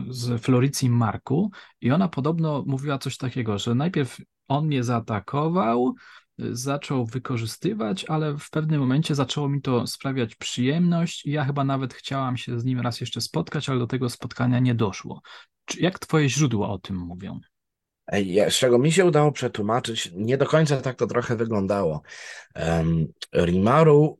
z 0.10 0.42
Floricji 0.42 0.90
Marku 0.90 1.52
i 1.82 1.92
ona 1.92 2.08
podobno 2.08 2.64
mówiła 2.68 2.98
coś 2.98 3.18
takiego, 3.18 3.58
że 3.58 3.76
najpierw 3.76 4.18
on 4.48 4.66
mnie 4.66 4.84
zaatakował, 4.84 5.96
y, 6.42 6.56
zaczął 6.56 7.06
wykorzystywać, 7.06 8.06
ale 8.06 8.38
w 8.38 8.50
pewnym 8.50 8.80
momencie 8.80 9.16
zaczęło 9.16 9.50
mi 9.50 9.62
to 9.62 9.88
sprawiać 9.88 10.36
przyjemność 10.36 11.26
i 11.26 11.32
ja 11.32 11.46
chyba 11.46 11.64
nawet 11.64 11.94
chciałam 11.94 12.38
się 12.38 12.60
z 12.60 12.66
nim 12.66 12.80
raz 12.80 13.02
jeszcze 13.02 13.22
spotkać, 13.22 13.70
ale 13.70 13.80
do 13.80 13.88
tego 13.88 14.10
spotkania 14.10 14.60
nie 14.60 14.76
doszło. 14.76 15.22
Jak 15.80 16.00
twoje 16.00 16.30
źródła 16.30 16.70
o 16.70 16.80
tym 16.80 16.98
mówią? 16.98 17.40
Z 18.50 18.54
czego 18.54 18.80
mi 18.80 18.92
się 18.92 19.06
udało 19.06 19.32
przetłumaczyć, 19.32 20.12
nie 20.16 20.38
do 20.38 20.46
końca 20.46 20.82
tak 20.82 20.96
to 20.96 21.08
trochę 21.08 21.36
wyglądało. 21.36 22.02
Rimaru 23.36 24.20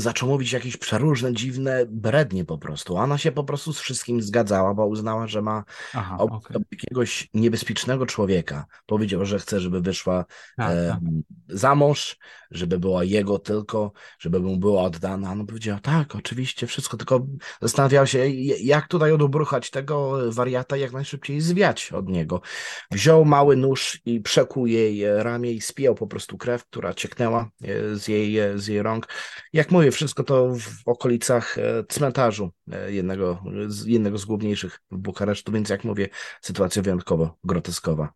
zaczął 0.00 0.28
mówić 0.28 0.52
jakieś 0.52 0.76
przeróżne, 0.76 1.32
dziwne 1.32 1.86
brednie 1.88 2.44
po 2.44 2.58
prostu. 2.58 2.96
Ona 2.96 3.18
się 3.18 3.32
po 3.32 3.44
prostu 3.44 3.72
z 3.72 3.80
wszystkim 3.80 4.22
zgadzała, 4.22 4.74
bo 4.74 4.86
uznała, 4.86 5.26
że 5.26 5.42
ma 5.42 5.64
Aha, 5.94 6.16
ob, 6.18 6.32
okay. 6.32 6.62
jakiegoś 6.72 7.28
niebezpiecznego 7.34 8.06
człowieka. 8.06 8.66
Powiedział, 8.86 9.26
że 9.26 9.38
chce, 9.38 9.60
żeby 9.60 9.80
wyszła 9.80 10.24
tak, 10.56 10.70
e, 10.70 10.88
tak. 10.88 11.00
za 11.48 11.74
mąż, 11.74 12.18
żeby 12.50 12.78
była 12.78 13.04
jego 13.04 13.38
tylko, 13.38 13.92
żeby 14.18 14.40
mu 14.40 14.56
była 14.56 14.82
oddana. 14.82 15.34
No 15.34 15.44
powiedziała, 15.44 15.80
tak, 15.80 16.16
oczywiście, 16.16 16.66
wszystko, 16.66 16.96
tylko 16.96 17.26
zastanawiała 17.62 18.06
się, 18.06 18.28
jak 18.60 18.88
tutaj 18.88 19.12
odubruchać 19.12 19.70
tego 19.70 20.18
wariata, 20.32 20.76
jak 20.76 20.92
najszybciej 20.92 21.40
zwiać 21.40 21.92
od 21.92 22.08
niego. 22.08 22.40
Wziął 22.90 23.24
mały 23.24 23.56
nóż 23.56 24.00
i 24.04 24.20
przekuł 24.20 24.66
jej 24.66 25.22
ramię 25.22 25.52
i 25.52 25.60
spijał 25.60 25.94
po 25.94 26.06
prostu 26.06 26.38
krew, 26.38 26.64
która 26.64 26.94
cieknęła 26.94 27.50
e, 27.62 27.96
z 27.96 28.08
jej, 28.08 28.38
e, 28.38 28.58
z 28.58 28.66
jej 28.66 28.82
rąk. 28.82 29.08
Jak 29.52 29.70
wszystko 29.90 30.24
to 30.24 30.54
w 30.60 30.88
okolicach 30.88 31.58
e, 31.58 31.84
cmentarzu 31.84 32.52
jednego, 32.88 33.42
jednego 33.86 34.18
z 34.18 34.24
główniejszych 34.24 34.80
w 34.90 34.96
Bukaresztu, 34.96 35.52
więc 35.52 35.68
jak 35.68 35.84
mówię, 35.84 36.08
sytuacja 36.40 36.82
wyjątkowo 36.82 37.38
groteskowa. 37.44 38.12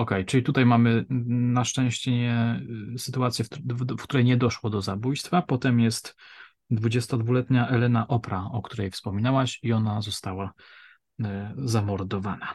Okej, 0.00 0.18
okay, 0.18 0.24
czyli 0.24 0.42
tutaj 0.42 0.66
mamy 0.66 1.04
na 1.28 1.64
szczęście 1.64 2.10
nie, 2.10 2.60
sytuację, 2.96 3.44
w, 3.64 4.02
której 4.02 4.24
nie 4.24 4.36
doszło 4.36 4.70
do 4.70 4.82
zabójstwa. 4.82 5.42
Potem 5.42 5.80
jest 5.80 6.16
22-letnia 6.72 7.68
Elena 7.68 8.08
Opra, 8.08 8.44
o 8.52 8.62
której 8.62 8.90
wspominałaś, 8.90 9.58
i 9.62 9.72
ona 9.72 10.02
została 10.02 10.52
e, 11.22 11.54
zamordowana. 11.58 12.54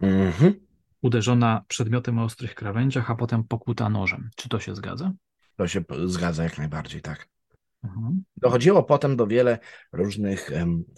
Mhm. 0.00 0.54
Uderzona 1.02 1.64
przedmiotem 1.68 2.18
o 2.18 2.24
ostrych 2.24 2.54
krawędziach, 2.54 3.10
a 3.10 3.14
potem 3.14 3.44
pokuta 3.44 3.88
nożem. 3.88 4.30
Czy 4.36 4.48
to 4.48 4.60
się 4.60 4.74
zgadza? 4.74 5.12
To 5.58 5.68
się 5.68 5.84
zgadza 6.06 6.44
jak 6.44 6.58
najbardziej, 6.58 7.02
tak. 7.02 7.28
Mhm. 7.84 8.24
Dochodziło 8.36 8.82
potem 8.82 9.16
do 9.16 9.26
wiele 9.26 9.58
różnych 9.92 10.50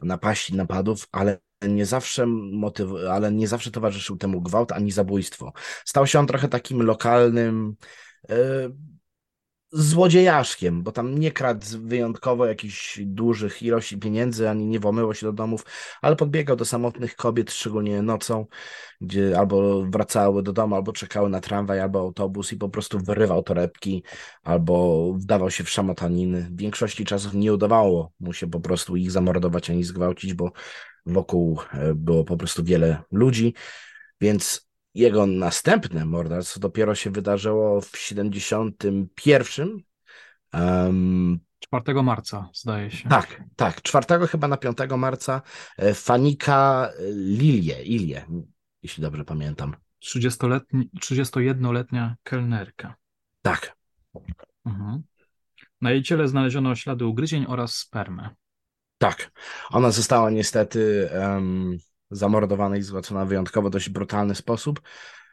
napaści, 0.02 0.56
napadów, 0.56 1.08
ale 1.12 1.38
nie 1.68 1.86
zawsze 1.86 2.26
motyw, 2.52 2.90
ale 3.10 3.32
nie 3.32 3.48
zawsze 3.48 3.70
towarzyszył 3.70 4.16
temu 4.16 4.40
gwałt 4.40 4.72
ani 4.72 4.90
zabójstwo. 4.90 5.52
Stał 5.84 6.06
się 6.06 6.18
on 6.18 6.26
trochę 6.26 6.48
takim 6.48 6.82
lokalnym 6.82 7.76
e, 8.28 8.36
złodziejaszkiem, 9.72 10.82
bo 10.82 10.92
tam 10.92 11.18
nie 11.18 11.32
kradł 11.32 11.66
wyjątkowo 11.80 12.46
jakichś 12.46 13.00
dużych 13.00 13.62
ilości 13.62 13.98
pieniędzy, 13.98 14.50
ani 14.50 14.66
nie 14.66 14.80
włamywał 14.80 15.14
się 15.14 15.26
do 15.26 15.32
domów, 15.32 15.64
ale 16.02 16.16
podbiegał 16.16 16.56
do 16.56 16.64
samotnych 16.64 17.16
kobiet, 17.16 17.52
szczególnie 17.52 18.02
nocą, 18.02 18.46
gdzie 19.00 19.38
albo 19.38 19.82
wracały 19.82 20.42
do 20.42 20.52
domu, 20.52 20.74
albo 20.74 20.92
czekały 20.92 21.28
na 21.30 21.40
tramwaj, 21.40 21.80
albo 21.80 22.00
autobus 22.00 22.52
i 22.52 22.56
po 22.56 22.68
prostu 22.68 22.98
wyrywał 22.98 23.42
torebki, 23.42 24.02
albo 24.42 25.12
wdawał 25.12 25.50
się 25.50 25.64
w 25.64 25.70
szamotaniny. 25.70 26.42
W 26.42 26.56
większości 26.56 27.04
czasów 27.04 27.34
nie 27.34 27.52
udawało 27.52 28.12
mu 28.20 28.32
się 28.32 28.50
po 28.50 28.60
prostu 28.60 28.96
ich 28.96 29.10
zamordować 29.10 29.70
ani 29.70 29.84
zgwałcić, 29.84 30.34
bo 30.34 30.52
wokół 31.06 31.60
e, 31.72 31.94
było 31.94 32.24
po 32.24 32.36
prostu 32.36 32.64
wiele 32.64 33.02
ludzi, 33.12 33.54
więc 34.20 34.69
jego 34.94 35.26
następne 35.26 36.04
morderstwo 36.04 36.60
dopiero 36.60 36.94
się 36.94 37.10
wydarzyło 37.10 37.80
w 37.80 37.98
71. 37.98 39.82
Um, 40.54 41.40
4 41.60 42.02
marca, 42.02 42.48
zdaje 42.54 42.90
się. 42.90 43.08
Tak, 43.08 43.42
tak. 43.56 43.82
4 43.82 44.26
chyba 44.26 44.48
na 44.48 44.56
5 44.56 44.78
marca 44.96 45.42
e, 45.76 45.94
Fanika 45.94 46.90
Lilie, 47.14 47.82
Ilie, 47.82 48.26
jeśli 48.82 49.02
dobrze 49.02 49.24
pamiętam. 49.24 49.76
31-letnia 50.04 52.16
kelnerka. 52.22 52.94
Tak. 53.42 53.76
Mhm. 54.66 55.02
Na 55.80 55.90
jej 55.90 56.02
ciele 56.02 56.28
znaleziono 56.28 56.74
ślady 56.74 57.06
ugryzień 57.06 57.46
oraz 57.48 57.74
spermę. 57.74 58.30
Tak. 58.98 59.30
Ona 59.70 59.90
została 59.90 60.30
niestety 60.30 61.08
um, 61.20 61.78
zamordowana 62.10 62.76
i 62.76 62.82
w 62.82 63.02
wyjątkowo 63.26 63.70
dość 63.70 63.88
brutalny 63.88 64.34
sposób. 64.34 64.80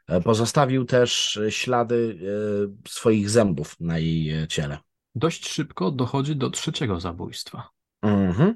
E, 0.07 0.21
pozostawił 0.21 0.85
też 0.85 1.39
ślady 1.49 2.19
e, 2.85 2.89
swoich 2.89 3.29
zębów 3.29 3.75
na 3.79 3.97
jej 3.99 4.43
e, 4.43 4.47
ciele. 4.47 4.77
Dość 5.15 5.49
szybko 5.49 5.91
dochodzi 5.91 6.35
do 6.35 6.49
trzeciego 6.49 6.99
zabójstwa. 6.99 7.69
Mhm. 8.01 8.55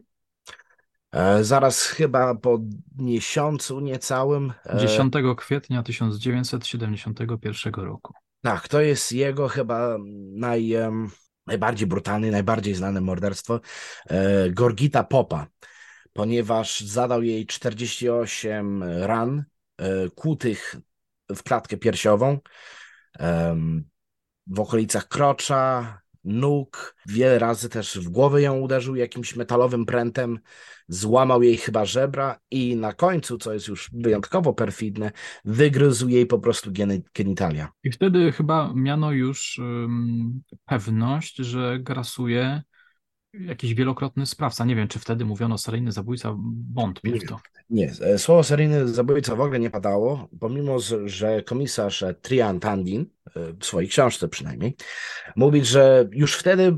Zaraz 1.41 1.83
chyba 1.83 2.35
po 2.35 2.59
miesiącu 2.97 3.79
niecałym. 3.79 4.53
10 4.79 5.13
kwietnia 5.37 5.83
1971 5.83 7.73
roku. 7.73 8.13
Tak, 8.41 8.67
to 8.67 8.81
jest 8.81 9.11
jego 9.11 9.47
chyba 9.47 9.97
naj, 10.33 10.73
najbardziej 11.47 11.87
brutalne, 11.87 12.31
najbardziej 12.31 12.75
znane 12.75 13.01
morderstwo. 13.01 13.59
Gorgita 14.51 15.03
Popa 15.03 15.47
ponieważ 16.13 16.81
zadał 16.81 17.23
jej 17.23 17.45
48 17.45 18.83
ran 18.83 19.43
e, 19.77 20.09
kłutych 20.09 20.75
w 21.29 21.43
klatkę 21.43 21.77
piersiową, 21.77 22.39
w 24.47 24.59
okolicach 24.59 25.07
krocza, 25.07 26.01
nóg. 26.23 26.95
Wiele 27.05 27.39
razy 27.39 27.69
też 27.69 27.99
w 27.99 28.09
głowę 28.09 28.41
ją 28.41 28.59
uderzył 28.59 28.95
jakimś 28.95 29.35
metalowym 29.35 29.85
prętem, 29.85 30.39
złamał 30.87 31.43
jej 31.43 31.57
chyba 31.57 31.85
żebra 31.85 32.39
i 32.51 32.75
na 32.75 32.93
końcu, 32.93 33.37
co 33.37 33.53
jest 33.53 33.67
już 33.67 33.89
wyjątkowo 33.93 34.53
perfidne, 34.53 35.11
wygryzł 35.45 36.07
jej 36.07 36.25
po 36.25 36.39
prostu 36.39 36.71
genitalia. 37.13 37.71
I 37.83 37.91
wtedy 37.91 38.31
chyba 38.31 38.73
miano 38.75 39.11
już 39.11 39.59
um, 39.59 40.41
pewność, 40.65 41.35
że 41.35 41.79
grasuje 41.79 42.61
jakiś 43.33 43.73
wielokrotny 43.73 44.25
sprawca. 44.25 44.65
Nie 44.65 44.75
wiem, 44.75 44.87
czy 44.87 44.99
wtedy 44.99 45.25
mówiono 45.25 45.57
seryjny 45.57 45.91
zabójca, 45.91 46.35
wątpię 46.73 47.19
w 47.19 47.27
to. 47.27 47.39
Nie, 47.69 47.91
e, 48.01 48.17
słowo 48.17 48.43
seryjny 48.43 48.87
zabójca 48.87 49.35
w 49.35 49.41
ogóle 49.41 49.59
nie 49.59 49.69
padało, 49.69 50.29
pomimo, 50.39 50.77
że 51.05 51.43
komisarz 51.43 52.03
Trian 52.21 52.59
Tandin, 52.59 53.05
e, 53.35 53.53
w 53.59 53.65
swojej 53.65 53.89
książce 53.89 54.27
przynajmniej, 54.27 54.75
mówi, 55.35 55.65
że 55.65 56.09
już 56.11 56.35
wtedy 56.35 56.63
e, 56.63 56.71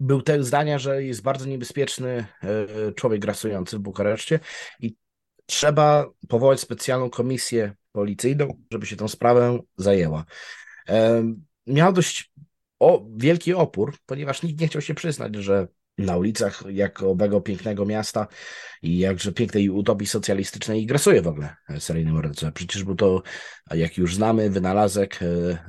był 0.00 0.22
tego 0.22 0.44
zdania, 0.44 0.78
że 0.78 1.04
jest 1.04 1.22
bardzo 1.22 1.46
niebezpieczny 1.46 2.26
człowiek 2.96 3.20
grasujący 3.20 3.76
w 3.78 3.80
Bukareszcie 3.80 4.40
i 4.80 4.96
trzeba 5.46 6.06
powołać 6.28 6.60
specjalną 6.60 7.10
komisję 7.10 7.74
policyjną, 7.92 8.48
żeby 8.70 8.86
się 8.86 8.96
tą 8.96 9.08
sprawę 9.08 9.58
zajęła. 9.76 10.24
Miał 11.66 11.92
dość 11.92 12.32
o, 12.82 13.06
wielki 13.16 13.54
opór, 13.54 13.94
ponieważ 14.06 14.42
nikt 14.42 14.60
nie 14.60 14.68
chciał 14.68 14.82
się 14.82 14.94
przyznać, 14.94 15.34
że 15.34 15.68
na 15.98 16.16
ulicach 16.16 16.62
jak 16.68 17.02
owego 17.02 17.40
pięknego 17.40 17.84
miasta 17.84 18.26
i 18.82 18.98
jakże 18.98 19.32
pięknej 19.32 19.70
utopii 19.70 20.06
socjalistycznej 20.06 20.86
grasuje 20.86 21.22
w 21.22 21.26
ogóle 21.26 21.56
seryjny 21.78 22.12
morderca. 22.12 22.52
Przecież 22.52 22.84
był 22.84 22.94
to, 22.94 23.22
jak 23.74 23.98
już 23.98 24.14
znamy, 24.14 24.50
wynalazek 24.50 25.20
e, 25.22 25.26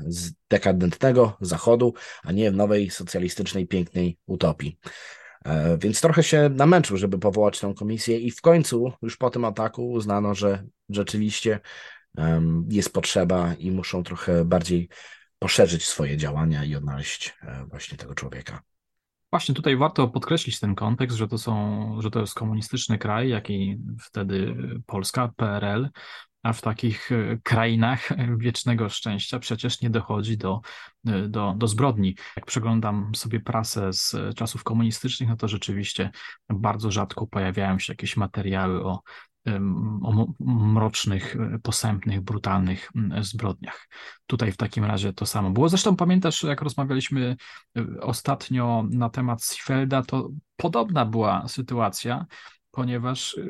z 0.07 0.31
dekadentnego 0.49 1.37
zachodu, 1.41 1.93
a 2.23 2.31
nie 2.31 2.51
w 2.51 2.55
nowej 2.55 2.89
socjalistycznej, 2.89 3.67
pięknej 3.67 4.17
utopii. 4.25 4.79
E, 5.45 5.77
więc 5.77 6.01
trochę 6.01 6.23
się 6.23 6.49
namęczył, 6.49 6.97
żeby 6.97 7.19
powołać 7.19 7.59
tę 7.59 7.73
komisję 7.77 8.19
i 8.19 8.31
w 8.31 8.41
końcu, 8.41 8.93
już 9.01 9.17
po 9.17 9.29
tym 9.29 9.45
ataku 9.45 9.91
uznano, 9.91 10.35
że 10.35 10.63
rzeczywiście 10.89 11.59
jest 12.69 12.93
potrzeba 12.93 13.53
i 13.53 13.71
muszą 13.71 14.03
trochę 14.03 14.45
bardziej 14.45 14.89
poszerzyć 15.43 15.85
swoje 15.85 16.17
działania 16.17 16.63
i 16.63 16.75
odnaleźć 16.75 17.33
e, 17.41 17.65
właśnie 17.65 17.97
tego 17.97 18.15
człowieka. 18.15 18.61
Właśnie 19.31 19.55
tutaj 19.55 19.77
warto 19.77 20.07
podkreślić 20.07 20.59
ten 20.59 20.75
kontekst, 20.75 21.17
że 21.17 21.27
to 21.27 21.37
są, 21.37 21.97
że 22.01 22.11
to 22.11 22.19
jest 22.19 22.33
komunistyczny 22.33 22.97
kraj, 22.97 23.29
jak 23.29 23.49
i 23.49 23.79
wtedy 24.01 24.55
Polska, 24.85 25.31
PRL, 25.35 25.89
a 26.43 26.53
w 26.53 26.61
takich 26.61 27.11
e, 27.11 27.37
krainach 27.43 28.09
wiecznego 28.43 28.89
szczęścia 28.89 29.39
przecież 29.39 29.81
nie 29.81 29.89
dochodzi 29.89 30.37
do, 30.37 30.61
e, 31.07 31.27
do, 31.27 31.53
do 31.57 31.67
zbrodni. 31.67 32.15
Jak 32.35 32.45
przeglądam 32.45 33.15
sobie 33.15 33.39
prasę 33.39 33.93
z 33.93 34.15
czasów 34.35 34.63
komunistycznych, 34.63 35.29
no 35.29 35.35
to 35.35 35.47
rzeczywiście 35.47 36.11
bardzo 36.49 36.91
rzadko 36.91 37.27
pojawiają 37.27 37.79
się 37.79 37.93
jakieś 37.93 38.17
materiały 38.17 38.85
o 38.85 38.99
o 40.03 40.27
mrocznych, 40.39 41.35
e, 41.35 41.59
posępnych, 41.59 42.21
brutalnych 42.21 42.91
zbrodniach. 43.21 43.87
Tutaj 44.25 44.51
w 44.51 44.57
takim 44.57 44.85
razie 44.85 45.13
to 45.13 45.25
samo 45.25 45.51
było. 45.51 45.69
Zresztą 45.69 45.95
pamiętasz, 45.95 46.43
jak 46.43 46.61
rozmawialiśmy 46.61 47.35
e, 47.77 48.01
ostatnio 48.01 48.85
na 48.89 49.09
temat 49.09 49.45
Siefelda, 49.45 50.03
to 50.03 50.29
podobna 50.55 51.05
była 51.05 51.47
sytuacja, 51.47 52.25
ponieważ 52.71 53.37
e, 53.37 53.41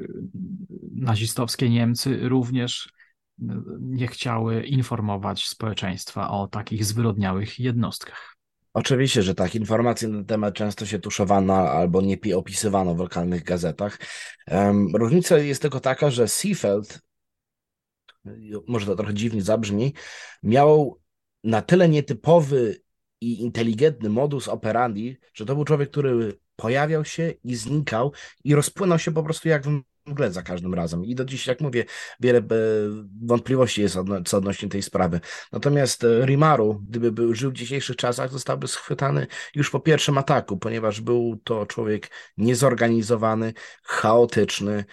nazistowskie 0.96 1.70
Niemcy 1.70 2.30
również 2.30 2.94
nie 3.80 4.08
chciały 4.08 4.64
informować 4.64 5.48
społeczeństwa 5.48 6.30
o 6.30 6.48
takich 6.48 6.86
zwyrodniałych 6.86 7.60
jednostkach. 7.60 8.36
Oczywiście, 8.74 9.24
że 9.24 9.36
tak. 9.36 9.56
Informacje 9.56 10.08
na 10.08 10.18
ten 10.18 10.26
temat 10.26 10.54
często 10.54 10.86
się 10.86 11.00
tuszowano 11.00 11.54
albo 11.54 12.02
nie 12.02 12.18
opisywano 12.36 12.96
w 12.96 13.00
lokalnych 13.00 13.44
gazetach. 13.44 14.00
Różnica 14.94 15.38
jest 15.38 15.62
tylko 15.62 15.80
taka, 15.80 16.10
że 16.10 16.28
Seafeld, 16.28 17.00
może 18.68 18.86
to 18.86 18.96
trochę 18.96 19.14
dziwnie 19.14 19.42
zabrzmi, 19.42 19.94
miał 20.44 21.00
na 21.44 21.62
tyle 21.62 21.90
nietypowy 21.90 22.82
i 23.22 23.42
inteligentny 23.42 24.10
modus 24.10 24.48
operandi, 24.48 25.18
że 25.34 25.46
to 25.46 25.56
był 25.56 25.66
człowiek, 25.66 25.90
który 25.90 26.40
pojawiał 26.56 27.06
się 27.06 27.34
i 27.44 27.56
znikał 27.56 28.12
i 28.44 28.56
rozpłynął 28.56 29.00
się 29.00 29.12
po 29.12 29.24
prostu 29.24 29.50
jak 29.50 29.66
w 29.66 29.84
mgle 30.06 30.32
za 30.32 30.42
każdym 30.42 30.74
razem. 30.74 31.06
I 31.06 31.16
do 31.16 31.26
dziś, 31.26 31.48
jak 31.48 31.62
mówię, 31.62 31.86
wiele 32.20 32.40
e, 32.40 32.44
wątpliwości 33.22 33.82
jest 33.82 33.96
odno 33.96 34.24
co 34.24 34.38
odnośnie 34.38 34.70
tej 34.70 34.82
sprawy. 34.82 35.20
Natomiast 35.52 36.04
e, 36.04 36.26
Rimaru, 36.26 36.82
gdyby 36.90 37.12
był, 37.12 37.36
żył 37.36 37.52
w 37.52 37.54
dzisiejszych 37.54 37.96
czasach, 37.96 38.32
zostałby 38.32 38.68
schwytany 38.68 39.28
już 39.56 39.70
po 39.70 39.80
pierwszym 39.80 40.18
ataku, 40.18 40.58
ponieważ 40.58 41.02
był 41.02 41.42
to 41.44 41.66
człowiek 41.66 42.10
niezorganizowany, 42.38 43.54
chaotyczny, 43.84 44.86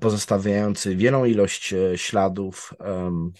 pozostawiający 0.00 0.96
wielą 0.96 1.24
ilość 1.24 1.72
e, 1.72 1.98
śladów. 1.98 2.74
Um, 2.80 3.32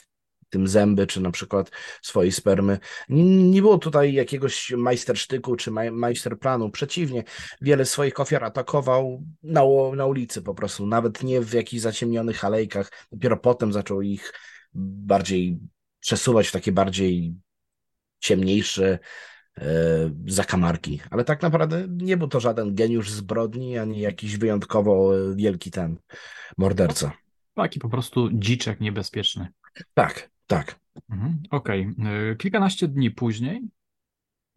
tym 0.55 0.69
zęby, 0.69 1.07
czy 1.07 1.21
na 1.21 1.31
przykład 1.31 1.71
swojej 2.03 2.33
spermy. 2.33 2.79
Nie, 3.09 3.63
było 3.63 3.79
tutaj 3.79 4.13
jakiegoś 4.13 4.71
majstersztyku 4.71 5.57
czy 5.57 5.71
maj, 5.71 5.91
majsterplanu. 5.91 6.71
Przeciwnie, 6.71 7.25
wiele 7.61 7.85
swoich 7.85 8.21
ofiar 8.21 8.45
atakował 8.45 9.23
na, 9.43 9.63
na 9.97 10.07
ulicy 10.07 10.43
po 10.43 10.55
prostu, 10.55 10.87
nawet 10.87 11.23
nie 11.23 11.41
w 11.41 11.53
jakichś 11.53 11.83
zaciemnionych 11.83 12.45
alejkach. 12.45 12.93
Dopiero 13.13 13.37
potem 13.37 13.73
zaczął 13.73 14.03
ich 14.03 14.33
bardziej 14.75 15.59
przesuwać 16.01 16.49
w 16.49 16.53
takie 16.53 16.73
bardziej 16.73 17.35
ciemniejsze 18.19 18.99
e, 19.59 19.67
zakamarki. 20.27 21.01
Ale 21.11 21.25
tak 21.25 21.43
naprawdę 21.43 21.87
nie 21.89 22.17
był 22.17 22.29
to 22.29 22.41
żaden 22.41 22.75
geniusz 22.75 23.11
zbrodni, 23.11 23.79
ani 23.79 24.01
jakiś 24.01 24.37
wyjątkowo 24.37 25.13
wielki 25.35 25.71
ten 25.71 25.99
morderca. 26.59 27.13
Taki 27.55 27.81
po 27.81 27.89
prostu 27.89 28.31
dziczek 28.33 28.81
niebezpieczny. 28.81 29.49
Tak, 29.95 30.31
tak. 30.47 30.81
Mhm, 31.11 31.43
Okej. 31.51 31.89
Okay. 31.99 32.37
Kilkanaście 32.37 32.89
dni 32.89 33.11
później 33.11 33.63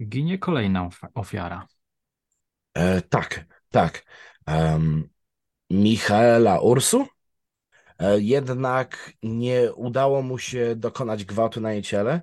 ginie 0.01 0.37
kolejna 0.37 0.89
ofiara. 1.13 1.67
E, 2.73 3.01
tak, 3.01 3.45
tak. 3.69 4.03
Um, 4.47 5.09
Michaela 5.69 6.59
Ursu. 6.59 7.07
E, 7.99 8.19
jednak 8.19 9.13
nie 9.23 9.73
udało 9.73 10.21
mu 10.21 10.37
się 10.37 10.75
dokonać 10.75 11.25
gwałtu 11.25 11.61
na 11.61 11.73
jej 11.73 11.81
ciele 11.81 12.21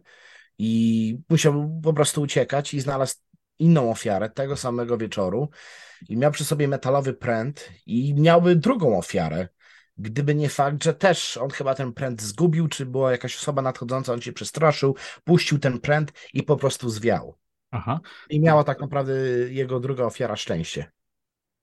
i 0.59 1.18
musiał 1.29 1.81
po 1.83 1.92
prostu 1.92 2.22
uciekać 2.22 2.74
i 2.74 2.81
znalazł 2.81 3.14
inną 3.59 3.90
ofiarę 3.90 4.31
tego 4.31 4.57
samego 4.57 4.98
wieczoru 4.98 5.48
i 6.09 6.16
miał 6.16 6.31
przy 6.31 6.44
sobie 6.44 6.68
metalowy 6.68 7.14
pręt 7.14 7.70
i 7.87 8.14
miałby 8.14 8.57
drugą 8.57 8.98
ofiarę, 8.98 9.48
Gdyby 9.98 10.35
nie 10.35 10.48
fakt, 10.48 10.85
że 10.85 10.94
też 10.94 11.37
on 11.37 11.50
chyba 11.50 11.74
ten 11.74 11.92
pręt 11.92 12.22
zgubił, 12.22 12.68
czy 12.68 12.87
była 12.87 13.12
jakaś 13.12 13.37
osoba 13.37 13.62
nadchodząca, 13.62 14.12
on 14.12 14.20
się 14.20 14.33
przestraszył, 14.33 14.96
puścił 15.24 15.59
ten 15.59 15.80
pręt 15.80 16.12
i 16.33 16.42
po 16.42 16.57
prostu 16.57 16.90
zwiał. 16.90 17.38
Aha. 17.70 18.00
I 18.30 18.40
miała 18.40 18.64
tak 18.64 18.80
naprawdę 18.80 19.12
jego 19.48 19.80
druga 19.80 20.04
ofiara 20.04 20.37
szczęście. 20.37 20.92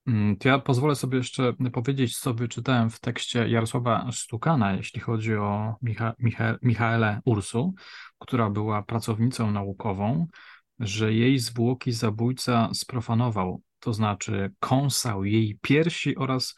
Mm, 0.07 0.37
to 0.37 0.49
ja 0.49 0.59
pozwolę 0.59 0.95
sobie 0.95 1.17
jeszcze 1.17 1.53
powiedzieć, 1.73 2.17
co 2.19 2.33
wyczytałem 2.33 2.89
w 2.89 2.99
tekście 2.99 3.49
Jarosława 3.49 4.09
Stukana, 4.11 4.73
jeśli 4.73 4.99
chodzi 4.99 5.35
o 5.35 5.75
Micha 5.81 6.13
Micha 6.19 6.57
Michaelę 6.61 7.21
Ursu, 7.25 7.73
która 8.19 8.49
była 8.49 8.83
pracownicą 8.83 9.51
naukową, 9.51 10.27
że 10.79 11.13
jej 11.13 11.39
zwłoki 11.39 11.91
zabójca 11.91 12.69
sprofanował, 12.73 13.61
to 13.79 13.93
znaczy 13.93 14.51
kąsał 14.59 15.25
jej 15.25 15.57
piersi 15.61 16.15
oraz 16.15 16.55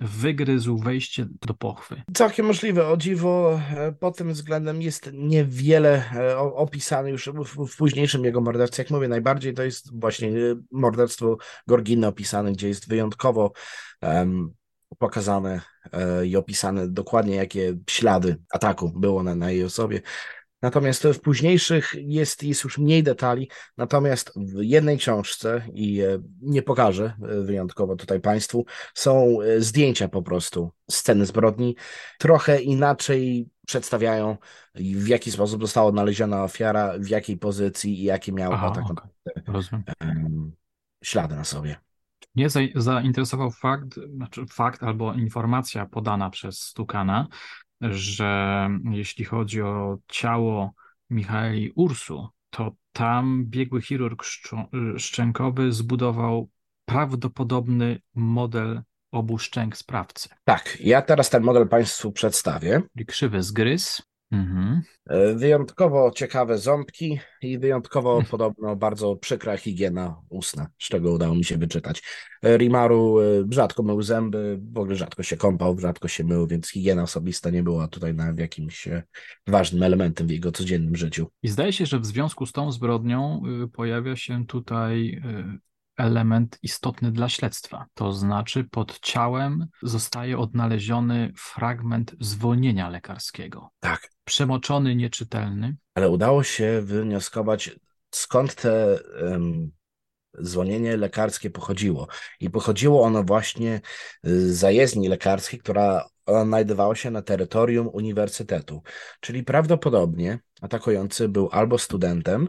wygryzł 0.00 0.78
wejście 0.78 1.26
do 1.46 1.54
pochwy. 1.54 2.02
Całkiem 2.14 2.46
możliwe. 2.46 2.88
O 2.88 2.96
dziwo, 2.96 3.60
e, 3.76 3.92
pod 3.92 4.16
tym 4.16 4.32
względem 4.32 4.82
jest 4.82 5.10
niewiele 5.12 6.04
e, 6.14 6.38
opisane 6.38 7.10
już 7.10 7.28
w, 7.28 7.66
w 7.66 7.76
późniejszym 7.76 8.24
jego 8.24 8.40
morderstwie. 8.40 8.82
Jak 8.82 8.90
mówię, 8.90 9.08
najbardziej 9.08 9.54
to 9.54 9.62
jest 9.62 10.00
właśnie 10.00 10.28
e, 10.28 10.32
morderstwo 10.72 11.36
Gorginy 11.66 12.06
opisane, 12.06 12.52
gdzie 12.52 12.68
jest 12.68 12.88
wyjątkowo 12.88 13.52
um, 14.02 14.54
pokazane 14.98 15.60
i 16.24 16.36
opisane 16.36 16.88
dokładnie, 16.88 17.36
jakie 17.36 17.78
ślady 17.90 18.36
ataku 18.52 18.92
było 18.96 19.22
na, 19.22 19.34
na 19.34 19.50
jej 19.50 19.64
osobie. 19.64 20.00
Natomiast 20.62 21.02
w 21.02 21.20
późniejszych 21.20 21.94
jest, 21.98 22.42
jest 22.42 22.64
już 22.64 22.78
mniej 22.78 23.02
detali, 23.02 23.50
natomiast 23.76 24.32
w 24.36 24.62
jednej 24.62 24.98
książce, 24.98 25.62
i 25.74 26.00
e, 26.00 26.18
nie 26.42 26.62
pokażę 26.62 27.16
e, 27.22 27.40
wyjątkowo 27.40 27.96
tutaj 27.96 28.20
Państwu, 28.20 28.66
są 28.94 29.40
e, 29.40 29.60
zdjęcia 29.60 30.08
po 30.08 30.22
prostu 30.22 30.70
sceny 30.90 31.26
zbrodni. 31.26 31.76
Trochę 32.18 32.62
inaczej 32.62 33.48
przedstawiają, 33.66 34.36
w 34.74 35.08
jaki 35.08 35.30
sposób 35.30 35.62
została 35.62 35.86
odnaleziona 35.86 36.44
ofiara, 36.44 36.94
w 36.98 37.08
jakiej 37.08 37.36
pozycji 37.36 38.00
i 38.00 38.02
jakie 38.02 38.32
miała 38.32 38.54
Aha, 38.54 38.70
tak 38.70 38.84
okay. 38.90 39.08
ślady 41.04 41.36
na 41.36 41.44
sobie. 41.44 41.76
Mnie 42.34 42.48
zainteresował 42.74 43.50
fakt, 43.50 43.94
znaczy 44.14 44.46
fakt 44.52 44.82
albo 44.82 45.14
informacja 45.14 45.86
podana 45.86 46.30
przez 46.30 46.58
Stukana, 46.58 47.28
że 47.80 48.68
jeśli 48.90 49.24
chodzi 49.24 49.62
o 49.62 49.98
ciało 50.08 50.74
Michaeli 51.10 51.72
Ursu, 51.74 52.28
to 52.50 52.72
tam 52.92 53.44
biegły 53.46 53.82
chirurg 53.82 54.24
szczękowy 54.98 55.72
zbudował 55.72 56.50
prawdopodobny 56.84 58.00
model 58.14 58.82
obu 59.12 59.38
szczęk 59.38 59.76
sprawcy. 59.76 60.28
Tak, 60.44 60.78
ja 60.80 61.02
teraz 61.02 61.30
ten 61.30 61.42
model 61.42 61.68
Państwu 61.68 62.12
przedstawię. 62.12 62.82
Krzywy 63.06 63.42
zgryz. 63.42 64.02
Mhm. 64.30 64.82
E, 65.06 65.34
Wyjątkowo 65.34 66.10
ciekawe 66.10 66.58
ząbki 66.58 67.20
i 67.42 67.58
wyjątkowo 67.58 68.22
podobno 68.30 68.76
bardzo 68.76 69.16
przykra 69.16 69.56
higiena 69.56 70.20
ustna, 70.28 70.66
z 70.78 70.88
czego 70.88 71.12
udało 71.12 71.34
mi 71.34 71.44
się 71.44 71.58
wyczytać. 71.58 72.02
E, 72.42 72.56
Rimaru 72.56 73.20
e, 73.20 73.24
rzadko 73.50 73.82
mył 73.82 74.02
zęby, 74.02 74.60
w 74.72 74.78
ogóle 74.78 74.96
rzadko 74.96 75.22
się 75.22 75.36
kąpał, 75.36 75.78
rzadko 75.78 76.08
się 76.08 76.24
mył, 76.24 76.46
więc 76.46 76.70
higiena 76.70 77.02
osobista 77.02 77.50
nie 77.50 77.62
była 77.62 77.88
tutaj 77.88 78.14
nawet 78.14 78.38
jakimś 78.38 78.88
ważnym 79.46 79.82
elementem 79.82 80.26
w 80.26 80.30
jego 80.30 80.52
codziennym 80.52 80.96
życiu. 80.96 81.26
I 81.42 81.48
zdaje 81.48 81.72
się, 81.72 81.86
że 81.86 82.00
w 82.00 82.06
związku 82.06 82.46
z 82.46 82.52
tą 82.52 82.72
zbrodnią 82.72 83.42
y, 83.64 83.68
pojawia 83.68 84.16
się 84.16 84.46
tutaj 84.46 85.22
y, 85.54 85.66
element 85.96 86.58
istotny 86.62 87.12
dla 87.12 87.28
śledztwa. 87.28 87.86
To 87.94 88.12
znaczy, 88.12 88.64
pod 88.64 89.00
ciałem 89.00 89.66
zostaje 89.82 90.38
odnaleziony 90.38 91.32
fragment 91.36 92.14
zwolnienia 92.20 92.88
lekarskiego. 92.88 93.70
Tak, 93.80 94.08
Przemoczony, 94.26 94.96
nieczytelny. 94.96 95.76
ale 95.94 96.10
udało 96.10 96.42
się 96.42 96.80
wywnioskować, 96.82 97.70
skąd 98.10 98.54
te 98.54 98.98
em, 99.20 99.70
zwolnienie 100.38 100.96
lekarskie 100.96 101.50
pochodziło. 101.50 102.06
I 102.40 102.50
pochodziło 102.50 103.02
ono 103.02 103.22
właśnie 103.22 103.80
z 104.24 104.56
zajezdni 104.56 105.08
lekarskiej, 105.08 105.58
która 105.58 106.08
znajdowała 106.44 106.94
się 106.94 107.10
na 107.10 107.22
terytorium 107.22 107.88
uniwersytetu. 107.92 108.82
Czyli 109.20 109.42
prawdopodobnie 109.42 110.38
atakujący 110.60 111.28
był 111.28 111.48
albo 111.52 111.78
studentem, 111.78 112.48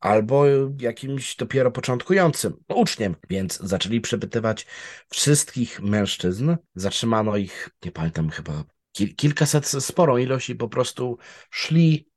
albo 0.00 0.44
jakimś 0.78 1.36
dopiero 1.36 1.70
początkującym 1.70 2.56
uczniem, 2.68 3.16
więc 3.30 3.58
zaczęli 3.58 4.00
przepytywać 4.00 4.66
wszystkich 5.08 5.80
mężczyzn. 5.80 6.56
Zatrzymano 6.74 7.36
ich, 7.36 7.70
nie 7.84 7.92
pamiętam, 7.92 8.30
chyba 8.30 8.64
kil 8.92 9.14
kilkaset, 9.14 9.66
sporą 9.66 10.16
ilość 10.16 10.50
i 10.50 10.54
po 10.54 10.68
prostu 10.68 11.18
szli 11.50 12.08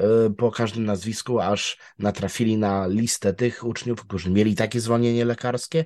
y, 0.00 0.04
po 0.38 0.50
każdym 0.50 0.84
nazwisku, 0.84 1.40
aż 1.40 1.78
natrafili 1.98 2.56
na 2.56 2.86
listę 2.86 3.34
tych 3.34 3.64
uczniów, 3.64 4.00
którzy 4.06 4.30
mieli 4.30 4.54
takie 4.54 4.80
zwolnienie 4.80 5.24
lekarskie 5.24 5.84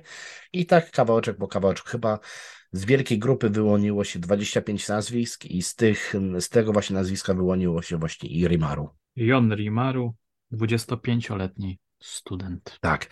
i 0.53 0.65
tak 0.65 0.91
kawałeczek 0.91 1.37
po 1.37 1.47
kawałeczku. 1.47 1.89
Chyba 1.89 2.19
z 2.71 2.85
wielkiej 2.85 3.19
grupy 3.19 3.49
wyłoniło 3.49 4.03
się 4.03 4.19
25 4.19 4.87
nazwisk 4.87 5.45
i 5.45 5.61
z, 5.61 5.75
tych, 5.75 6.13
z 6.39 6.49
tego 6.49 6.73
właśnie 6.73 6.93
nazwiska 6.93 7.33
wyłoniło 7.33 7.81
się 7.81 7.97
właśnie 7.97 8.29
i 8.29 8.47
Rimaru. 8.47 8.89
Jon 9.15 9.53
Rimaru, 9.53 10.15
25-letni 10.53 11.79
student. 12.01 12.77
Tak. 12.81 13.07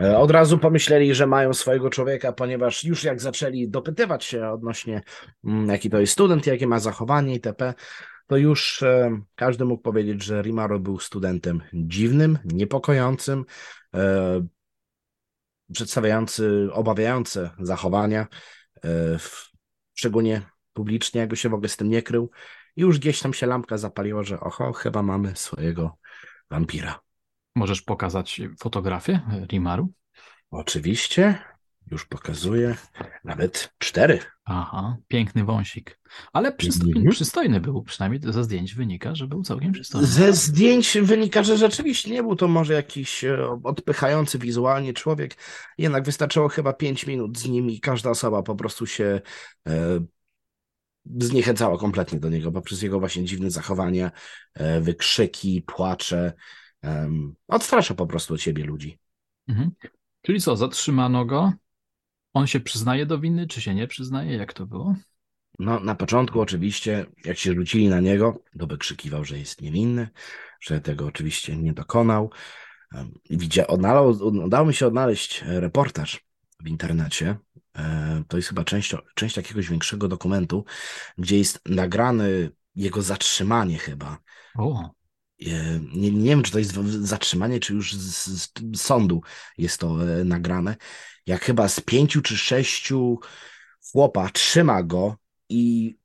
E, 0.00 0.18
Od 0.18 0.30
razu 0.30 0.58
pomyśleli, 0.58 1.14
że 1.14 1.26
mają 1.26 1.54
swojego 1.54 1.90
człowieka, 1.90 2.32
ponieważ 2.32 2.84
już 2.84 3.04
jak 3.04 3.20
zaczęli 3.20 3.68
dopytywać 3.68 4.24
się 4.24 4.48
odnośnie 4.48 5.02
mm, 5.44 5.68
jaki 5.68 5.90
to 5.90 6.00
jest 6.00 6.12
student, 6.12 6.46
jakie 6.46 6.66
ma 6.66 6.78
zachowanie 6.78 7.32
itp., 7.34 7.74
to 8.26 8.36
już 8.36 8.82
e, 8.82 9.20
każdy 9.34 9.64
mógł 9.64 9.82
powiedzieć, 9.82 10.22
że 10.22 10.42
Rimaro 10.42 10.78
był 10.78 10.98
studentem 10.98 11.62
dziwnym, 11.72 12.38
niepokojącym, 12.44 13.44
e, 13.94 14.46
przedstawiający 15.72 16.68
obawiające 16.72 17.50
zachowania, 17.60 18.26
szczególnie 19.94 20.42
publicznie, 20.72 21.20
jakby 21.20 21.36
się 21.36 21.48
w 21.48 21.54
ogóle 21.54 21.68
z 21.68 21.76
tym 21.76 21.88
nie 21.88 22.02
krył. 22.02 22.30
I 22.76 22.80
już 22.80 22.98
gdzieś 22.98 23.20
tam 23.20 23.34
się 23.34 23.46
lampka 23.46 23.78
zapaliła, 23.78 24.22
że 24.22 24.40
oho, 24.40 24.72
chyba 24.72 25.02
mamy 25.02 25.36
swojego 25.36 25.98
wampira. 26.50 27.05
Możesz 27.56 27.82
pokazać 27.82 28.40
fotografię 28.60 29.20
Rimaru? 29.46 29.92
Oczywiście, 30.50 31.38
już 31.90 32.04
pokazuję, 32.04 32.76
nawet 33.24 33.74
cztery. 33.78 34.18
Aha, 34.44 34.96
piękny 35.08 35.44
wąsik. 35.44 35.98
Ale 36.32 36.52
przystojny, 36.52 36.96
Mhm. 36.96 37.10
przystojny 37.10 37.60
był, 37.60 37.82
przynajmniej 37.82 38.32
ze 38.32 38.44
zdjęć 38.44 38.74
wynika, 38.74 39.14
że 39.14 39.26
był 39.26 39.42
całkiem 39.42 39.72
przystojny. 39.72 40.06
Ze 40.06 40.32
zdjęć 40.32 40.98
wynika, 41.02 41.42
że 41.42 41.58
rzeczywiście 41.58 42.10
nie 42.10 42.22
był 42.22 42.36
to 42.36 42.48
może 42.48 42.74
jakiś 42.74 43.24
e, 43.24 43.60
odpychający 43.64 44.38
wizualnie 44.38 44.92
człowiek, 44.92 45.34
jednak 45.78 46.04
wystarczyło 46.04 46.48
chyba 46.48 46.72
pięć 46.72 47.06
minut 47.06 47.38
z 47.38 47.48
nim 47.48 47.70
i 47.70 47.80
każda 47.80 48.10
osoba 48.10 48.42
po 48.42 48.54
prostu 48.54 48.86
się 48.86 49.20
e, 49.68 50.00
zniechęcała 51.20 51.78
kompletnie 51.78 52.20
do 52.20 52.28
niego 52.28 52.52
poprzez 52.52 52.82
jego 52.82 53.00
właśnie 53.00 53.24
dziwne 53.24 53.50
zachowania, 53.50 54.10
e, 54.54 54.80
wykrzyki, 54.80 55.62
płacze. 55.66 56.32
Em, 56.82 57.34
odstrasza 57.48 57.94
po 57.94 58.06
prostu 58.06 58.34
od 58.34 58.40
siebie 58.40 58.64
ludzi. 58.64 58.98
Mhm. 59.48 59.70
Czyli 60.22 60.40
co, 60.40 60.56
zatrzymano 60.56 61.24
go? 61.24 61.52
On 62.34 62.46
się 62.46 62.60
przyznaje 62.60 63.06
do 63.06 63.18
winy, 63.18 63.46
czy 63.46 63.60
się 63.60 63.74
nie 63.74 63.86
przyznaje? 63.86 64.36
Jak 64.36 64.52
to 64.52 64.66
było? 64.66 64.94
No, 65.58 65.80
na 65.80 65.94
początku 65.94 66.40
oczywiście, 66.40 67.06
jak 67.24 67.38
się 67.38 67.54
rzucili 67.54 67.88
na 67.88 68.00
niego, 68.00 68.42
to 68.58 68.66
wykrzykiwał, 68.66 69.24
że 69.24 69.38
jest 69.38 69.60
niewinny, 69.60 70.08
że 70.60 70.80
tego 70.80 71.06
oczywiście 71.06 71.56
nie 71.56 71.72
dokonał. 71.72 72.30
Widzia, 73.30 73.66
odnalał, 73.66 74.08
udało 74.44 74.66
mi 74.66 74.74
się 74.74 74.86
odnaleźć 74.86 75.44
reportaż 75.46 76.24
w 76.62 76.68
internecie. 76.68 77.36
E, 77.76 78.22
To 78.28 78.36
jest 78.36 78.48
chyba 78.48 78.64
część, 78.64 78.94
część 79.14 79.36
jakiegoś 79.36 79.68
większego 79.70 80.08
dokumentu, 80.08 80.64
gdzie 81.18 81.38
jest 81.38 81.60
nagrane 81.68 82.28
jego 82.74 83.02
zatrzymanie 83.02 83.78
chyba. 83.78 84.18
O, 84.58 84.90
Nie, 85.40 86.10
nie 86.10 86.30
wiem, 86.30 86.42
czy 86.42 86.52
to 86.52 86.58
jest 86.58 86.74
zatrzymanie, 87.00 87.60
czy 87.60 87.74
już 87.74 87.94
z, 87.94 88.26
z 88.26 88.80
sądu 88.80 89.20
jest 89.58 89.78
to 89.78 90.18
e, 90.20 90.24
nagrane. 90.24 90.76
Jak 91.26 91.44
chyba 91.44 91.68
z 91.68 91.80
pięciu 91.80 92.22
czy 92.22 92.36
sześciu 92.36 93.18
chłopa 93.92 94.28
trzyma 94.28 94.82
go 94.82 95.16
i 95.48 95.96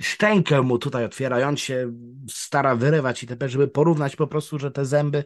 szczękę 0.00 0.62
mu 0.62 0.78
tutaj 0.78 1.04
otwiera, 1.04 1.40
i 1.40 1.42
on 1.42 1.56
się 1.56 1.92
stara 2.30 2.76
wyrywać 2.76 3.22
i 3.22 3.26
itp., 3.26 3.48
żeby 3.48 3.68
porównać 3.68 4.16
po 4.16 4.26
prostu, 4.26 4.58
że 4.58 4.70
te 4.70 4.84
zęby, 4.84 5.24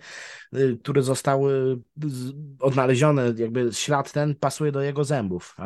y, 0.57 0.79
które 0.83 1.03
zostały 1.03 1.79
odnalezione, 2.61 3.35
jakby 3.37 3.69
ślad 3.73 4.13
ten 4.13 4.35
pasuje 4.35 4.73
do 4.73 4.81
jego 4.81 5.05
zębów. 5.05 5.57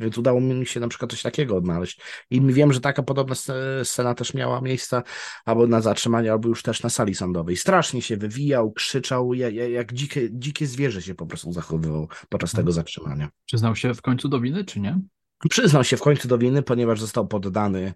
Więc 0.00 0.18
udało 0.18 0.40
mi 0.40 0.66
się 0.66 0.80
na 0.80 0.88
przykład 0.88 1.10
coś 1.10 1.22
takiego 1.22 1.56
odnaleźć. 1.56 2.00
I 2.30 2.40
wiem, 2.40 2.72
że 2.72 2.80
taka 2.80 3.02
podobna 3.02 3.34
sce- 3.34 3.84
scena 3.84 4.14
też 4.14 4.34
miała 4.34 4.60
miejsce 4.60 5.02
albo 5.44 5.66
na 5.66 5.80
zatrzymaniu, 5.80 6.32
albo 6.32 6.48
już 6.48 6.62
też 6.62 6.82
na 6.82 6.90
sali 6.90 7.14
sądowej. 7.14 7.56
Strasznie 7.56 8.02
się 8.02 8.16
wywijał, 8.16 8.72
krzyczał, 8.72 9.34
ja- 9.34 9.48
ja- 9.50 9.68
jak 9.68 9.92
dzikie, 9.92 10.28
dzikie 10.32 10.66
zwierzę 10.66 11.02
się 11.02 11.14
po 11.14 11.26
prostu 11.26 11.52
zachowywał 11.52 12.08
podczas 12.28 12.52
tego 12.52 12.72
zatrzymania. 12.72 13.28
przyznał 13.46 13.76
się 13.76 13.94
w 13.94 14.02
końcu 14.02 14.28
do 14.28 14.40
winy, 14.40 14.64
czy 14.64 14.80
nie? 14.80 15.00
Przyznał 15.50 15.84
się 15.84 15.96
w 15.96 16.00
końcu 16.00 16.28
do 16.28 16.38
winy, 16.38 16.62
ponieważ 16.62 17.00
został 17.00 17.26
poddany 17.26 17.94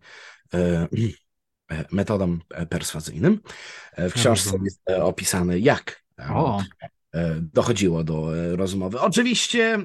e, 0.54 0.88
e, 1.70 1.84
metodom 1.92 2.40
e, 2.50 2.66
perswazyjnym. 2.66 3.40
W 3.98 4.12
książce 4.12 4.58
jest 4.64 4.82
opisane, 5.02 5.58
jak 5.58 6.02
O, 6.28 6.62
dochodziło 7.40 8.04
do 8.04 8.30
rozmowy. 8.56 9.00
Oczywiście 9.00 9.78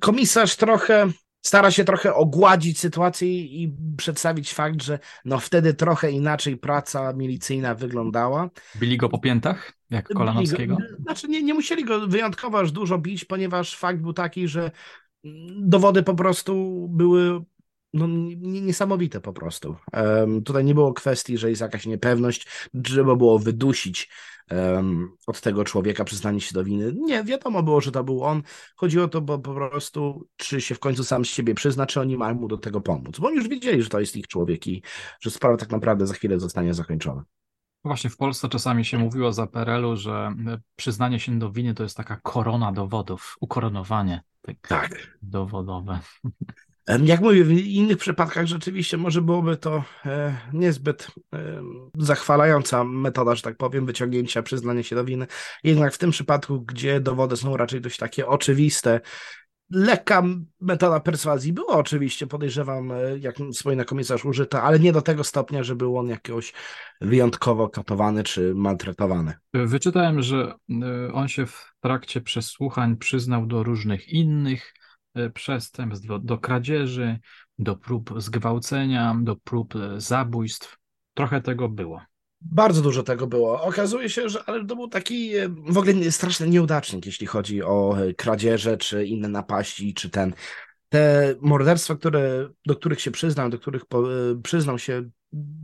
komisarz 0.00 0.56
trochę 0.56 1.10
stara 1.46 1.70
się 1.70 1.84
trochę 1.84 2.14
ogładzić 2.14 2.78
sytuację 2.78 3.28
i 3.28 3.76
przedstawić 3.96 4.52
fakt, 4.54 4.82
że 4.82 4.98
no 5.24 5.38
wtedy 5.38 5.74
trochę 5.74 6.10
inaczej 6.10 6.56
praca 6.56 7.12
milicyjna 7.12 7.74
wyglądała. 7.74 8.50
bili 8.76 8.96
go 8.96 9.08
po 9.08 9.18
piętach, 9.18 9.72
jak 9.90 10.08
Kolanowskiego? 10.08 10.76
Bili 10.76 10.88
go- 10.88 11.02
Znaczy 11.02 11.28
nie, 11.28 11.42
nie 11.42 11.54
musieli 11.54 11.84
go 11.84 12.06
wyjątkowo 12.06 12.58
aż 12.58 12.72
dużo 12.72 12.98
bić, 12.98 13.24
ponieważ 13.24 13.76
fakt 13.76 14.00
był 14.00 14.12
taki, 14.12 14.48
że 14.48 14.70
dowody 15.56 16.02
po 16.02 16.14
prostu 16.14 16.86
były 16.90 17.44
no, 17.92 18.06
niesamowite 18.40 19.20
po 19.20 19.32
prostu. 19.32 19.76
Em, 19.92 20.42
tutaj 20.42 20.64
nie 20.64 20.74
było 20.74 20.92
kwestii, 20.92 21.38
że 21.38 21.50
jest 21.50 21.62
jakaś 21.62 21.86
niepewność, 21.86 22.46
trzeba 22.84 23.16
było 23.16 23.38
wydusić 23.38 24.10
em, 24.48 25.10
od 25.26 25.40
tego 25.40 25.64
człowieka 25.64 26.04
przyznanie 26.04 26.40
się 26.40 26.54
do 26.54 26.64
winy. 26.64 26.92
Nie, 26.96 27.24
wiadomo 27.24 27.62
było, 27.62 27.80
że 27.80 27.92
to 27.92 28.04
był 28.04 28.24
on. 28.24 28.42
Chodziło 28.76 29.08
to, 29.08 29.20
bo 29.20 29.38
po 29.38 29.54
prostu, 29.54 30.28
czy 30.36 30.60
się 30.60 30.74
w 30.74 30.80
końcu 30.80 31.04
sam 31.04 31.24
z 31.24 31.28
siebie 31.28 31.54
przyzna, 31.54 31.86
czy 31.86 32.00
oni 32.00 32.16
mają 32.16 32.34
mu 32.34 32.48
do 32.48 32.56
tego 32.56 32.80
pomóc. 32.80 33.18
Bo 33.18 33.26
oni 33.26 33.36
już 33.36 33.48
wiedzieli, 33.48 33.82
że 33.82 33.88
to 33.88 34.00
jest 34.00 34.16
ich 34.16 34.26
człowiek 34.28 34.66
i 34.66 34.82
że 35.20 35.30
sprawa 35.30 35.56
tak 35.56 35.70
naprawdę 35.70 36.06
za 36.06 36.14
chwilę 36.14 36.40
zostanie 36.40 36.74
zakończona. 36.74 37.24
Właśnie 37.84 38.10
w 38.10 38.16
Polsce 38.16 38.48
czasami 38.48 38.84
się 38.84 38.98
mówiło 38.98 39.32
za 39.32 39.46
PRL-u, 39.46 39.96
że 39.96 40.34
przyznanie 40.76 41.20
się 41.20 41.38
do 41.38 41.50
winy 41.50 41.74
to 41.74 41.82
jest 41.82 41.96
taka 41.96 42.16
korona 42.16 42.72
dowodów, 42.72 43.36
ukoronowanie 43.40 44.22
tak 44.46 44.56
Tak. 44.68 45.18
dowodowe. 45.22 46.00
Jak 47.04 47.20
mówię, 47.20 47.44
w 47.44 47.52
innych 47.52 47.98
przypadkach 47.98 48.46
rzeczywiście 48.46 48.96
może 48.96 49.22
byłoby 49.22 49.56
to 49.56 49.84
e, 50.06 50.36
niezbyt 50.52 51.06
e, 51.34 51.62
zachwalająca 51.98 52.84
metoda, 52.84 53.34
że 53.34 53.42
tak 53.42 53.56
powiem, 53.56 53.86
wyciągnięcia, 53.86 54.42
przyznania 54.42 54.82
się 54.82 54.96
do 54.96 55.04
winy. 55.04 55.26
Jednak 55.64 55.94
w 55.94 55.98
tym 55.98 56.10
przypadku, 56.10 56.60
gdzie 56.60 57.00
dowody 57.00 57.36
są 57.36 57.56
raczej 57.56 57.80
dość 57.80 57.96
takie 57.98 58.26
oczywiste, 58.26 59.00
lekka 59.70 60.22
metoda 60.60 61.00
perswazji 61.00 61.52
była 61.52 61.76
oczywiście, 61.76 62.26
podejrzewam, 62.26 62.92
e, 62.92 63.18
jak 63.18 63.36
wspomina 63.52 63.84
komisarz, 63.84 64.24
użyta, 64.24 64.62
ale 64.62 64.78
nie 64.78 64.92
do 64.92 65.02
tego 65.02 65.24
stopnia, 65.24 65.62
że 65.62 65.76
był 65.76 65.98
on 65.98 66.08
jakoś 66.08 66.52
wyjątkowo 67.00 67.68
katowany 67.68 68.22
czy 68.22 68.54
maltretowany. 68.54 69.34
Wyczytałem, 69.54 70.22
że 70.22 70.54
e, 70.70 71.12
on 71.12 71.28
się 71.28 71.46
w 71.46 71.72
trakcie 71.80 72.20
przesłuchań 72.20 72.96
przyznał 72.96 73.46
do 73.46 73.62
różnych 73.62 74.08
innych 74.08 74.74
e, 75.14 75.30
przestępstw, 75.30 76.06
do, 76.06 76.18
do 76.18 76.38
kradzieży, 76.38 77.18
do 77.58 77.76
prób 77.76 78.14
zgwałcenia, 78.16 79.16
do 79.22 79.36
prób 79.36 79.74
zabójstw. 79.96 80.78
trochę 81.14 81.40
tego 81.40 81.68
było. 81.68 82.02
Bardzo 82.40 82.82
dużo 82.82 83.02
tego 83.02 83.26
było. 83.26 83.62
Okazuje 83.62 84.10
się, 84.10 84.28
że 84.28 84.42
ale 84.46 84.66
to 84.66 84.76
był 84.76 84.88
taki 84.88 85.36
e, 85.36 85.48
w 85.48 85.78
ogóle 85.78 86.12
straszny 86.12 86.48
nieudacznik, 86.48 87.06
jeśli 87.06 87.26
chodzi 87.26 87.62
o 87.62 87.98
e, 87.98 88.14
kradzieże, 88.14 88.76
czy 88.76 89.06
inne 89.06 89.28
napaści, 89.28 89.94
czy 89.94 90.10
ten. 90.10 90.34
Te 90.88 91.34
morderstwa, 91.40 91.96
które, 91.96 92.48
do 92.66 92.76
których 92.76 93.00
się 93.00 93.10
przyznał, 93.10 93.50
do 93.50 93.58
których 93.58 93.86
po, 93.86 94.12
e, 94.12 94.42
przyznał 94.42 94.78
się 94.78 95.10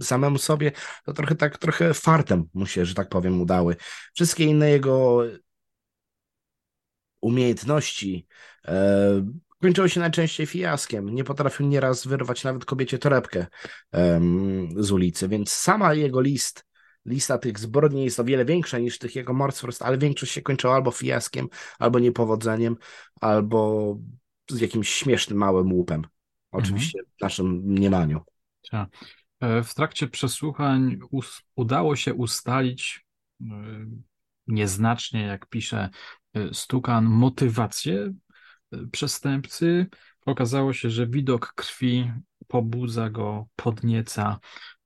samemu 0.02 0.38
sobie, 0.38 0.72
to 1.04 1.12
trochę 1.12 1.35
tak, 1.35 1.58
trochę 1.58 1.94
fartem 1.94 2.44
mu 2.54 2.66
się, 2.66 2.85
że 2.85 2.94
tak 2.94 3.08
powiem, 3.08 3.40
udały. 3.40 3.76
Wszystkie 4.14 4.44
inne 4.44 4.70
jego 4.70 5.22
umiejętności 7.20 8.26
e, 9.62 9.66
kończyły 9.66 9.88
się 9.88 10.01
najczęściej 10.01 10.46
fiaskiem. 10.46 11.14
Nie 11.14 11.25
potrafił 11.25 11.66
nieraz 11.66 12.07
wyrwać 12.07 12.44
nawet 12.44 12.64
kobiecie 12.64 12.98
torebkę 12.98 13.46
e, 13.94 14.20
z 14.77 14.92
ulicy, 14.92 15.29
więc 15.29 15.53
sama 15.53 15.94
jego 15.94 16.20
list, 16.20 16.64
lista 17.07 17.38
tych 17.38 17.59
zbrodni 17.59 18.05
jest 18.05 18.20
o 18.20 18.25
wiele 18.25 18.44
większa 18.44 18.79
niż 18.79 18.98
tych 18.98 19.16
jego 19.16 19.33
morderstw, 19.33 19.83
ale 19.83 19.98
większość 19.98 20.33
się 20.33 20.42
kończyła 20.42 20.75
albo 20.75 20.90
fiaskiem, 20.90 21.48
albo 21.79 21.98
niepowodzeniem, 21.98 22.77
albo 23.20 23.98
z 24.51 24.61
jakimś 24.61 24.88
śmiesznym 24.88 25.38
małym 25.38 25.72
łupem. 25.72 26.03
Oczywiście 26.53 26.98
mhm. 26.98 27.14
w 27.18 27.22
naszym 27.22 27.46
mniemaniu. 27.46 28.20
Tak. 28.70 28.88
W 29.64 29.75
trakcie 29.75 30.09
przesłuchań 30.09 30.98
udało 31.57 31.96
się 31.96 32.14
ustalić 32.14 33.05
e, 33.40 33.44
nieznacznie, 34.46 35.20
jak 35.20 35.46
pisze 35.46 35.90
e, 36.35 36.55
Stukan, 36.55 37.05
motywację 37.05 38.12
przestępcy. 38.92 39.87
Okazało 40.26 40.72
się, 40.72 40.90
że 40.90 41.06
widok 41.06 41.52
krwi 41.54 42.12
pobudza 42.48 43.11
go, 43.11 43.46
podnieca. 43.56 44.38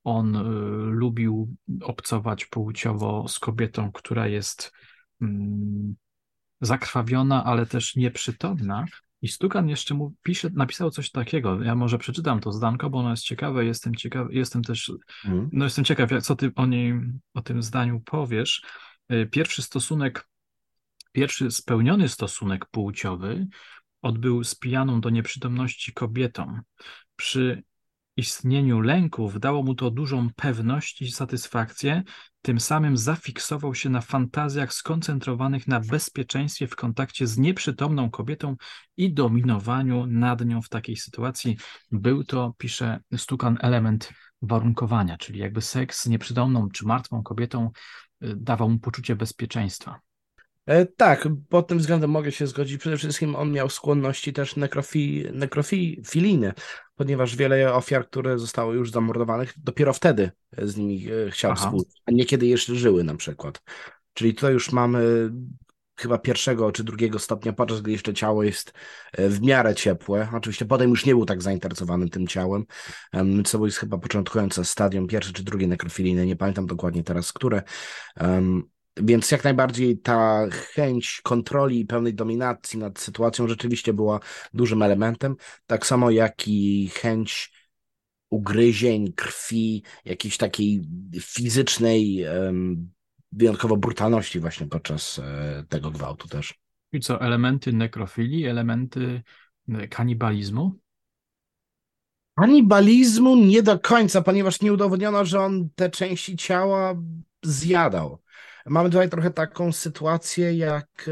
On 0.03 0.35
y, 0.35 0.39
lubił 0.91 1.55
obcować 1.81 2.45
płciowo 2.45 3.27
z 3.27 3.39
kobietą, 3.39 3.91
która 3.91 4.27
jest 4.27 4.71
y, 5.21 5.25
zakrwawiona, 6.61 7.43
ale 7.43 7.65
też 7.65 7.95
nieprzytomna. 7.95 8.85
I 9.21 9.27
Stukan 9.27 9.69
jeszcze 9.69 9.93
mu 9.93 10.13
pisze, 10.23 10.49
napisał 10.53 10.91
coś 10.91 11.11
takiego. 11.11 11.63
Ja 11.63 11.75
może 11.75 11.97
przeczytam 11.97 12.39
to 12.39 12.51
zdanko, 12.51 12.89
bo 12.89 12.97
ono 12.97 13.09
jest 13.09 13.23
ciekawe. 13.23 13.65
Jestem 13.65 13.95
ciekaw, 13.95 14.27
jestem 14.31 14.63
też, 14.63 14.91
mm. 15.25 15.49
no 15.53 15.65
jestem 15.65 15.85
ciekaw, 15.85 16.09
co 16.23 16.35
ty 16.35 16.51
o 16.55 16.65
nim, 16.65 17.19
o 17.33 17.41
tym 17.41 17.61
zdaniu 17.61 17.99
powiesz. 17.99 18.63
Y, 19.11 19.27
pierwszy 19.31 19.61
stosunek, 19.61 20.27
pierwszy 21.11 21.51
spełniony 21.51 22.09
stosunek 22.09 22.65
płciowy 22.65 23.47
odbył 24.01 24.43
z 24.43 24.55
pijaną 24.55 25.01
do 25.01 25.09
nieprzytomności 25.09 25.93
kobietą. 25.93 26.59
Przy 27.15 27.63
istnieniu 28.17 28.79
lęków 28.79 29.39
dało 29.39 29.63
mu 29.63 29.75
to 29.75 29.91
dużą 29.91 30.29
pewność 30.35 31.01
i 31.01 31.11
satysfakcję, 31.11 32.03
tym 32.41 32.59
samym 32.59 32.97
zafiksował 32.97 33.75
się 33.75 33.89
na 33.89 34.01
fantazjach 34.01 34.73
skoncentrowanych 34.73 35.67
na 35.67 35.79
bezpieczeństwie 35.79 36.67
w 36.67 36.75
kontakcie 36.75 37.27
z 37.27 37.37
nieprzytomną 37.37 38.09
kobietą 38.09 38.55
i 38.97 39.13
dominowaniu 39.13 40.05
nad 40.05 40.45
nią 40.45 40.61
w 40.61 40.69
takiej 40.69 40.95
sytuacji. 40.95 41.57
Był 41.91 42.23
to, 42.23 42.53
pisze 42.57 42.99
Stukan, 43.17 43.57
element 43.61 44.13
warunkowania, 44.41 45.17
czyli 45.17 45.39
jakby 45.39 45.61
seks 45.61 46.03
z 46.03 46.07
nieprzytomną 46.07 46.69
czy 46.69 46.85
martwą 46.85 47.23
kobietą 47.23 47.71
y, 48.23 48.35
dawał 48.35 48.69
mu 48.69 48.79
poczucie 48.79 49.15
bezpieczeństwa. 49.15 49.99
E, 50.67 50.85
tak, 50.85 51.27
pod 51.49 51.67
tym 51.67 51.77
względem 51.77 52.09
mogę 52.09 52.31
się 52.31 52.47
zgodzić. 52.47 52.77
Przede 52.77 52.97
wszystkim 52.97 53.35
on 53.35 53.51
miał 53.51 53.69
skłonności 53.69 54.33
też 54.33 54.55
nekrofi, 54.55 55.25
nekrofiliny, 55.33 56.53
ponieważ 56.95 57.35
wiele 57.35 57.73
ofiar, 57.73 58.07
które 58.07 58.39
zostały 58.39 58.75
już 58.75 58.91
zamordowanych, 58.91 59.53
dopiero 59.57 59.93
wtedy 59.93 60.31
z 60.57 60.77
nimi 60.77 61.07
e, 61.11 61.31
chciał 61.31 61.55
współpracować, 61.55 62.01
a 62.05 62.11
niekiedy 62.11 62.47
jeszcze 62.47 62.75
żyły 62.75 63.03
na 63.03 63.15
przykład. 63.15 63.61
Czyli 64.13 64.33
tutaj 64.33 64.53
już 64.53 64.71
mamy 64.71 65.31
chyba 65.99 66.17
pierwszego 66.17 66.71
czy 66.71 66.83
drugiego 66.83 67.19
stopnia, 67.19 67.53
podczas 67.53 67.81
gdy 67.81 67.91
jeszcze 67.91 68.13
ciało 68.13 68.43
jest 68.43 68.73
e, 69.11 69.29
w 69.29 69.41
miarę 69.41 69.75
ciepłe. 69.75 70.29
Oczywiście 70.33 70.65
potem 70.65 70.89
już 70.89 71.05
nie 71.05 71.15
był 71.15 71.25
tak 71.25 71.41
zainteresowany 71.41 72.09
tym 72.09 72.27
ciałem, 72.27 72.65
co 73.45 73.65
jest 73.65 73.77
chyba 73.77 73.97
początkujące 73.97 74.65
stadium 74.65 75.07
pierwsze 75.07 75.33
czy 75.33 75.43
drugie 75.43 75.67
nekrofiliny, 75.67 76.25
nie 76.25 76.35
pamiętam 76.35 76.65
dokładnie 76.65 77.03
teraz, 77.03 77.33
które. 77.33 77.63
Więc 79.03 79.31
jak 79.31 79.43
najbardziej 79.43 79.99
ta 79.99 80.47
chęć 80.51 81.21
kontroli 81.23 81.79
i 81.79 81.85
pełnej 81.85 82.13
dominacji 82.13 82.79
nad 82.79 82.99
sytuacją 82.99 83.47
rzeczywiście 83.47 83.93
była 83.93 84.19
dużym 84.53 84.81
elementem, 84.81 85.35
tak 85.65 85.85
samo 85.85 86.11
jak 86.11 86.47
i 86.47 86.89
chęć 86.93 87.51
ugryzień, 88.29 89.13
krwi, 89.13 89.83
jakiejś 90.05 90.37
takiej 90.37 90.81
fizycznej, 91.21 92.25
wyjątkowo 93.31 93.77
brutalności 93.77 94.39
właśnie 94.39 94.67
podczas 94.67 95.19
e, 95.19 95.63
tego 95.69 95.91
gwałtu 95.91 96.27
też. 96.27 96.53
I 96.91 96.99
co, 96.99 97.21
elementy 97.21 97.73
nekrofilii, 97.73 98.45
elementy 98.45 99.21
e, 99.69 99.87
kanibalizmu? 99.87 100.75
Kanibalizmu 102.39 103.35
nie 103.35 103.63
do 103.63 103.79
końca, 103.79 104.21
ponieważ 104.21 104.61
nie 104.61 104.73
udowodniono, 104.73 105.25
że 105.25 105.39
on 105.39 105.69
te 105.75 105.89
części 105.89 106.37
ciała 106.37 106.95
zjadał. 107.43 108.19
Mamy 108.69 108.89
tutaj 108.89 109.09
trochę 109.09 109.31
taką 109.31 109.71
sytuację, 109.71 110.57
jak 110.57 111.09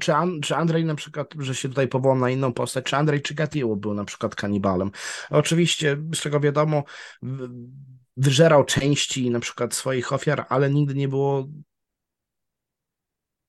czy, 0.00 0.14
An, 0.14 0.40
czy 0.40 0.56
Andrzej 0.56 0.84
na 0.84 0.94
przykład, 0.94 1.34
że 1.38 1.54
się 1.54 1.68
tutaj 1.68 1.88
powołam 1.88 2.20
na 2.20 2.30
inną 2.30 2.52
postać, 2.52 2.84
czy 2.84 2.96
Andrzej 2.96 3.22
Czygatiło 3.22 3.76
był 3.76 3.94
na 3.94 4.04
przykład 4.04 4.34
kanibalem. 4.34 4.90
Oczywiście, 5.30 5.96
z 6.14 6.18
czego 6.18 6.40
wiadomo, 6.40 6.84
wyżerał 8.16 8.64
części 8.64 9.30
na 9.30 9.40
przykład 9.40 9.74
swoich 9.74 10.12
ofiar, 10.12 10.46
ale 10.48 10.70
nigdy 10.70 10.94
nie 10.94 11.08
było 11.08 11.48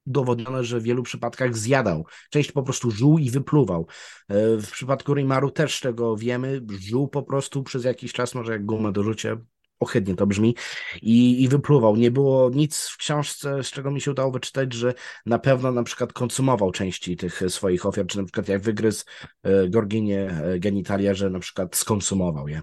udowodnione, 0.08 0.64
że 0.64 0.80
w 0.80 0.84
wielu 0.84 1.04
przypadkach 1.04 1.58
zjadał. 1.58 2.06
Część 2.30 2.52
po 2.52 2.64
prostu 2.64 2.92
żuł 2.92 3.18
i 3.18 3.30
wypluwał. 3.30 3.88
E, 4.28 4.58
w 4.58 4.72
przypadku 4.72 5.14
Rimaru 5.14 5.52
też 5.52 5.80
tego 5.80 6.18
wiemy, 6.18 6.62
żuł 6.80 7.08
po 7.08 7.24
prostu 7.24 7.64
przez 7.64 7.84
jakiś 7.84 8.14
czas, 8.14 8.36
może 8.36 8.52
jak 8.52 8.66
gumę 8.66 8.92
do 8.92 9.04
rzucia, 9.04 9.38
ohydnie 9.80 10.16
to 10.16 10.28
brzmi, 10.28 10.56
i, 11.02 11.44
i 11.44 11.48
wypluwał. 11.48 11.96
Nie 11.96 12.12
było 12.12 12.50
nic 12.50 12.88
w 12.88 12.98
książce, 12.98 13.64
z 13.64 13.72
czego 13.72 13.92
mi 13.92 14.02
się 14.02 14.12
udało 14.12 14.32
wyczytać, 14.32 14.74
że 14.74 14.94
na 15.26 15.40
pewno 15.40 15.72
na 15.72 15.84
przykład 15.84 16.14
konsumował 16.14 16.72
części 16.72 17.18
tych 17.18 17.42
swoich 17.48 17.86
ofiar, 17.86 18.08
czy 18.08 18.18
na 18.18 18.24
przykład 18.24 18.48
jak 18.48 18.62
wygryzł 18.62 19.06
e, 19.44 19.70
Gorginie 19.70 20.30
e, 20.30 20.60
genitalia, 20.60 21.14
że 21.14 21.30
na 21.30 21.40
przykład 21.40 21.76
skonsumował 21.76 22.48
je 22.48 22.62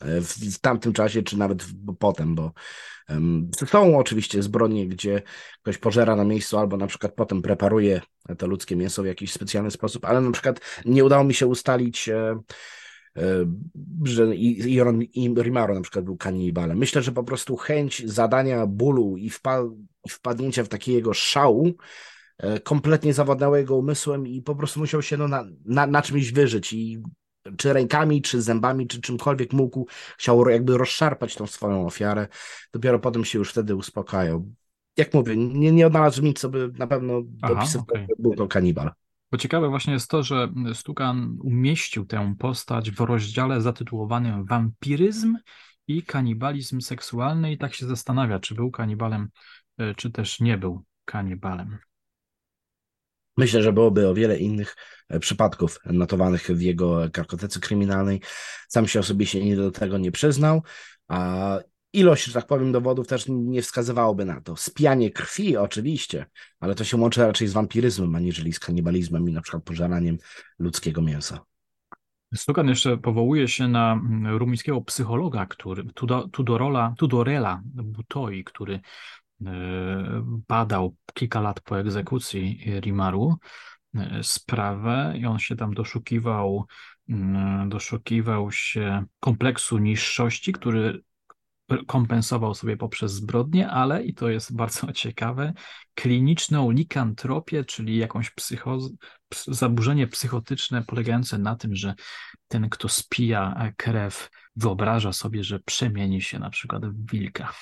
e, 0.00 0.20
w, 0.20 0.28
w 0.28 0.58
tamtym 0.58 0.92
czasie, 0.92 1.22
czy 1.22 1.38
nawet 1.38 1.62
w, 1.62 1.96
potem, 1.98 2.34
bo 2.34 2.52
są 3.66 3.98
oczywiście 3.98 4.42
zbrodnie, 4.42 4.88
gdzie 4.88 5.22
ktoś 5.62 5.78
pożera 5.78 6.16
na 6.16 6.24
miejscu, 6.24 6.58
albo 6.58 6.76
na 6.76 6.86
przykład 6.86 7.12
potem 7.14 7.42
preparuje 7.42 8.00
to 8.38 8.46
ludzkie 8.46 8.76
mięso 8.76 9.02
w 9.02 9.06
jakiś 9.06 9.32
specjalny 9.32 9.70
sposób, 9.70 10.04
ale 10.04 10.20
na 10.20 10.30
przykład 10.30 10.60
nie 10.84 11.04
udało 11.04 11.24
mi 11.24 11.34
się 11.34 11.46
ustalić 11.46 12.08
E, 12.08 12.40
że 14.04 14.36
i, 14.36 14.74
i 15.14 15.34
Rimaro 15.42 15.74
na 15.74 15.80
przykład 15.80 16.04
był 16.04 16.16
kanibalem. 16.16 16.78
Myślę, 16.78 17.02
że 17.02 17.12
po 17.12 17.24
prostu 17.24 17.56
chęć 17.56 18.08
zadania 18.08 18.66
bólu 18.66 19.16
i, 19.16 19.30
wpa, 19.30 19.62
wpadnięcia 20.08 20.64
w 20.64 20.68
takiego 20.68 21.14
szału 21.14 21.72
e, 22.38 22.60
kompletnie 22.60 23.14
zawładnęło 23.14 23.56
jego 23.56 23.76
umysłem 23.76 24.26
i 24.26 24.42
po 24.42 24.54
prostu 24.54 24.80
musiał 24.80 25.02
się 25.02 25.16
no, 25.16 25.28
na, 25.28 25.44
na, 25.64 25.86
na 25.86 26.02
czymś 26.02 26.32
wyżyć 26.32 26.72
i 26.72 27.02
czy 27.56 27.72
rękami, 27.72 28.22
czy 28.22 28.42
zębami, 28.42 28.86
czy 28.86 29.00
czymkolwiek 29.00 29.52
mógł, 29.52 29.86
chciał 30.18 30.48
jakby 30.48 30.78
rozszarpać 30.78 31.34
tą 31.34 31.46
swoją 31.46 31.86
ofiarę. 31.86 32.28
Dopiero 32.72 32.98
potem 32.98 33.24
się 33.24 33.38
już 33.38 33.50
wtedy 33.50 33.74
uspokajał. 33.76 34.46
Jak 34.96 35.14
mówię, 35.14 35.36
nie, 35.36 35.72
nie 35.72 35.86
odnalazł 35.86 36.22
nic, 36.22 36.40
co 36.40 36.48
by 36.48 36.70
na 36.78 36.86
pewno 36.86 37.22
dopisywał, 37.24 37.86
okay. 37.88 38.06
był 38.18 38.34
to 38.34 38.48
kanibal. 38.48 38.90
Bo 39.32 39.38
ciekawe 39.38 39.68
właśnie 39.68 39.92
jest 39.92 40.10
to, 40.10 40.22
że 40.22 40.48
Stukan 40.74 41.38
umieścił 41.42 42.06
tę 42.06 42.34
postać 42.38 42.90
w 42.90 43.00
rozdziale 43.00 43.60
zatytułowanym 43.60 44.44
Wampiryzm 44.44 45.36
i 45.86 46.02
kanibalizm 46.02 46.80
seksualny 46.80 47.52
i 47.52 47.58
tak 47.58 47.74
się 47.74 47.86
zastanawia, 47.86 48.38
czy 48.38 48.54
był 48.54 48.70
kanibalem, 48.70 49.28
e, 49.78 49.94
czy 49.94 50.10
też 50.10 50.40
nie 50.40 50.58
był 50.58 50.84
kanibalem. 51.04 51.78
Myślę, 53.36 53.62
że 53.62 53.72
byłoby 53.72 54.08
o 54.08 54.14
wiele 54.14 54.38
innych 54.38 54.76
e, 55.08 55.20
przypadków 55.20 55.78
notowanych 55.84 56.42
w 56.42 56.62
jego 56.62 57.10
karkotece 57.12 57.60
kryminalnej. 57.60 58.20
Sam 58.68 58.88
się 58.88 59.00
osobiście 59.00 59.44
nie 59.44 59.56
do 59.56 59.70
tego 59.70 59.98
nie 59.98 60.12
przyznał, 60.12 60.62
a 61.08 61.58
Ilość, 61.92 62.24
że 62.24 62.32
tak 62.32 62.46
powiem, 62.46 62.72
dowodów 62.72 63.06
też 63.06 63.24
nie 63.28 63.62
wskazywałoby 63.62 64.24
na 64.24 64.40
to. 64.40 64.56
Spijanie 64.56 65.10
krwi 65.10 65.56
oczywiście, 65.56 66.26
ale 66.60 66.74
to 66.74 66.84
się 66.84 66.96
łączy 66.96 67.26
raczej 67.26 67.48
z 67.48 67.52
wampiryzmem, 67.52 68.14
aniżeli 68.14 68.52
z 68.52 68.60
kanibalizmem 68.60 69.28
i 69.28 69.32
na 69.32 69.40
przykład 69.40 69.64
pożeraniem 69.64 70.18
ludzkiego 70.58 71.02
mięsa. 71.02 71.40
Stukan 72.34 72.68
jeszcze 72.68 72.98
powołuje 72.98 73.48
się 73.48 73.68
na 73.68 73.92
mm, 73.92 74.36
rumuńskiego 74.36 74.80
psychologa, 74.80 75.46
który, 75.46 75.84
Tudorola, 76.32 76.94
Tudorela 76.98 77.62
Butoi, 77.64 78.44
który 78.44 78.80
e, 79.46 80.22
badał 80.48 80.96
kilka 81.14 81.40
lat 81.40 81.60
po 81.60 81.80
egzekucji 81.80 82.64
Rimaru 82.80 83.36
e, 83.94 84.20
sprawę 84.22 85.14
i 85.16 85.26
on 85.26 85.38
się 85.38 85.56
tam 85.56 85.74
doszukiwał, 85.74 86.66
mm, 87.08 87.68
doszukiwał 87.68 88.52
się 88.52 89.04
kompleksu 89.20 89.78
niższości, 89.78 90.52
który 90.52 91.02
kompensował 91.86 92.54
sobie 92.54 92.76
poprzez 92.76 93.12
zbrodnie, 93.12 93.70
ale, 93.70 94.04
i 94.04 94.14
to 94.14 94.28
jest 94.28 94.56
bardzo 94.56 94.92
ciekawe, 95.02 95.52
kliniczną 96.00 96.70
likantropię, 96.70 97.64
czyli 97.64 97.96
jakąś 97.96 98.32
zaburzenie 99.46 100.06
psychotyczne 100.06 100.82
polegające 100.82 101.38
na 101.38 101.56
tym, 101.56 101.74
że 101.74 101.94
ten, 102.48 102.68
kto 102.68 102.88
spija 102.88 103.72
krew, 103.76 104.30
wyobraża 104.56 105.12
sobie, 105.12 105.44
że 105.44 105.58
przemieni 105.58 106.22
się 106.22 106.38
na 106.38 106.50
przykład 106.50 106.86
w 106.86 107.10
wilka. 107.10 107.52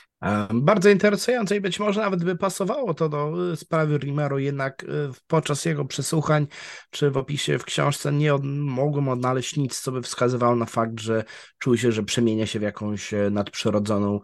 Bardzo 0.54 0.90
interesujące 0.90 1.56
i 1.56 1.60
być 1.60 1.80
może 1.80 2.00
nawet 2.00 2.24
by 2.24 2.36
pasowało 2.36 2.94
to 2.94 3.08
do 3.08 3.52
y, 3.52 3.56
sprawy 3.56 3.98
Rimero, 3.98 4.38
jednak 4.38 4.84
y, 4.84 4.86
podczas 5.26 5.64
jego 5.64 5.84
przesłuchań 5.84 6.46
czy 6.90 7.10
w 7.10 7.16
opisie 7.16 7.58
w 7.58 7.64
książce 7.64 8.12
nie 8.12 8.34
od, 8.34 8.42
mogłem 8.44 9.08
odnaleźć 9.08 9.56
nic, 9.56 9.80
co 9.80 9.92
by 9.92 10.02
wskazywało 10.02 10.56
na 10.56 10.66
fakt, 10.66 11.00
że 11.00 11.24
czuł 11.58 11.76
się, 11.76 11.92
że 11.92 12.02
przemienia 12.02 12.46
się 12.46 12.58
w 12.58 12.62
jakąś 12.62 13.14
e, 13.14 13.30
nadprzyrodzoną 13.30 14.14
e, 14.16 14.20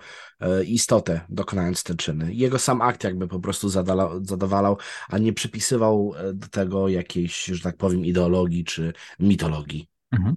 istotę, 0.66 1.20
dokonając 1.28 1.82
te 1.82 1.94
czyny. 1.94 2.34
Jego 2.34 2.58
sam 2.58 2.82
akt 2.82 3.04
jakby 3.04 3.28
po 3.28 3.40
prostu 3.40 3.68
zadawalał, 4.22 4.78
a 5.08 5.18
nie 5.18 5.32
przypisywał 5.32 6.14
e, 6.16 6.34
do 6.34 6.48
tego 6.48 6.88
jakiejś, 6.88 7.44
że 7.44 7.62
tak 7.62 7.76
powiem, 7.76 8.04
ideologii 8.04 8.64
czy 8.64 8.92
mitologii. 9.18 9.88
Mhm. 10.12 10.36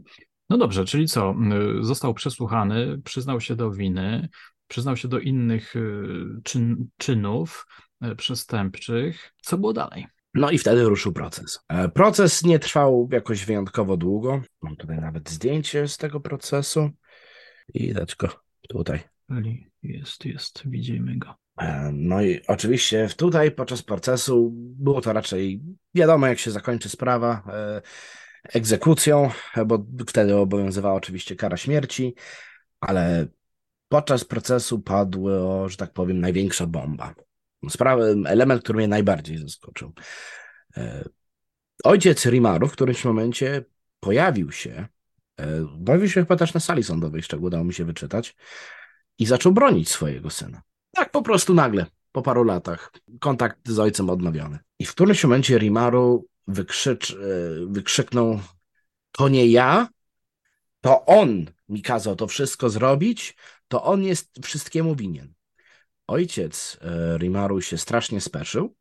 No 0.50 0.58
dobrze, 0.58 0.86
czyli 0.86 1.08
co? 1.08 1.36
Został 1.82 2.13
przesłuchany, 2.13 3.02
przyznał 3.04 3.41
się 3.41 3.56
do 3.56 3.72
winy, 3.72 4.30
przyznał 4.67 4.98
się 4.98 5.08
do 5.08 5.20
innych 5.20 5.76
y, 5.76 6.13
czyn, 6.43 6.88
czynów 6.98 7.67
przestępczych. 8.17 9.34
Co 9.41 9.58
było 9.58 9.74
dalej? 9.74 10.08
No 10.34 10.52
i 10.52 10.58
wtedy 10.58 10.84
ruszył 10.84 11.13
proces. 11.13 11.60
E, 11.70 11.89
proces 11.89 12.43
nie 12.43 12.60
trwał 12.60 13.10
jakoś 13.12 13.46
wyjątkowo 13.46 13.98
długo. 13.98 14.41
Mam 14.62 14.76
tutaj 14.76 14.98
nawet 14.98 15.30
zdjęcie 15.30 15.88
z 15.88 15.98
tego 15.98 16.20
procesu. 16.20 16.89
I 17.74 17.93
dać 17.93 18.15
go 18.15 18.30
tutaj. 18.70 19.00
Jest, 19.84 20.26
jest, 20.26 20.62
widzimy 20.66 21.18
go. 21.18 21.36
E, 21.58 21.92
no 21.94 22.22
i 22.22 22.42
oczywiście 22.48 23.08
tutaj 23.18 23.52
podczas 23.52 23.82
procesu 23.82 24.52
było 24.54 25.02
to 25.02 25.13
raczej 25.13 25.62
wiadomo, 25.96 26.28
jak 26.28 26.40
się 26.40 26.52
zakończy 26.52 26.90
sprawa 26.90 27.44
e, 27.54 27.82
egzekucją, 28.54 29.32
bo 29.66 29.86
wtedy 30.08 30.36
obowiązywała 30.36 30.96
oczywiście 30.96 31.36
kara 31.36 31.58
śmierci, 31.58 32.16
ale 32.80 33.28
podczas 33.90 34.24
procesu 34.24 34.80
padła, 34.80 35.68
że 35.70 35.78
tak 35.78 35.94
powiem, 35.94 36.20
największa 36.20 36.66
bomba. 36.66 37.16
Sprawa, 37.70 38.04
element, 38.04 38.63
który 38.63 38.78
mnie 38.78 38.88
najbardziej 38.88 39.38
zaskoczył. 39.38 39.94
E, 40.78 41.10
ojciec 41.84 42.26
Rimaru 42.26 42.68
w 42.68 42.72
którymś 42.72 43.06
momencie 43.06 43.66
pojawił 44.00 44.52
się, 44.52 44.88
pojawił 45.86 46.10
się 46.10 46.22
chyba 46.22 46.36
też 46.36 46.54
na 46.54 46.60
sali 46.60 46.84
sądowej, 46.84 47.24
z 47.24 47.28
czego 47.28 47.48
udało 47.48 47.63
mi 47.63 47.74
się 47.74 47.86
wyczytać, 47.86 48.36
i 49.19 49.25
zaczął 49.25 49.51
bronić 49.51 49.89
swojego 49.89 50.30
syna. 50.30 50.62
Tak 50.91 51.12
po 51.12 51.21
prostu 51.21 51.53
nagle, 51.53 51.86
po 52.12 52.21
paru 52.21 52.43
latach, 52.43 52.91
kontakt 53.19 53.69
z 53.69 53.80
ojcem 53.80 54.10
odnowiony. 54.10 54.60
I 54.80 54.86
w 54.86 54.91
którymś 54.91 55.23
momencie 55.23 55.58
Rimaru 55.58 56.25
wykrzycz, 56.47 57.12
e, 57.12 57.15
wykrzyknął: 57.67 58.39
To 59.12 59.30
nie 59.30 59.47
ja, 59.47 59.88
to 60.82 61.06
on 61.06 61.45
mi 61.69 61.82
kazał 61.82 62.15
to 62.15 62.27
wszystko 62.27 62.69
zrobić, 62.69 63.36
to 63.67 63.84
on 63.84 64.03
jest 64.03 64.30
wszystkiemu 64.43 64.95
winien. 64.95 65.34
Ojciec 66.08 66.77
e, 66.82 67.17
Rimaru 67.17 67.62
się 67.62 67.77
strasznie 67.77 68.21
speszył 68.21 68.75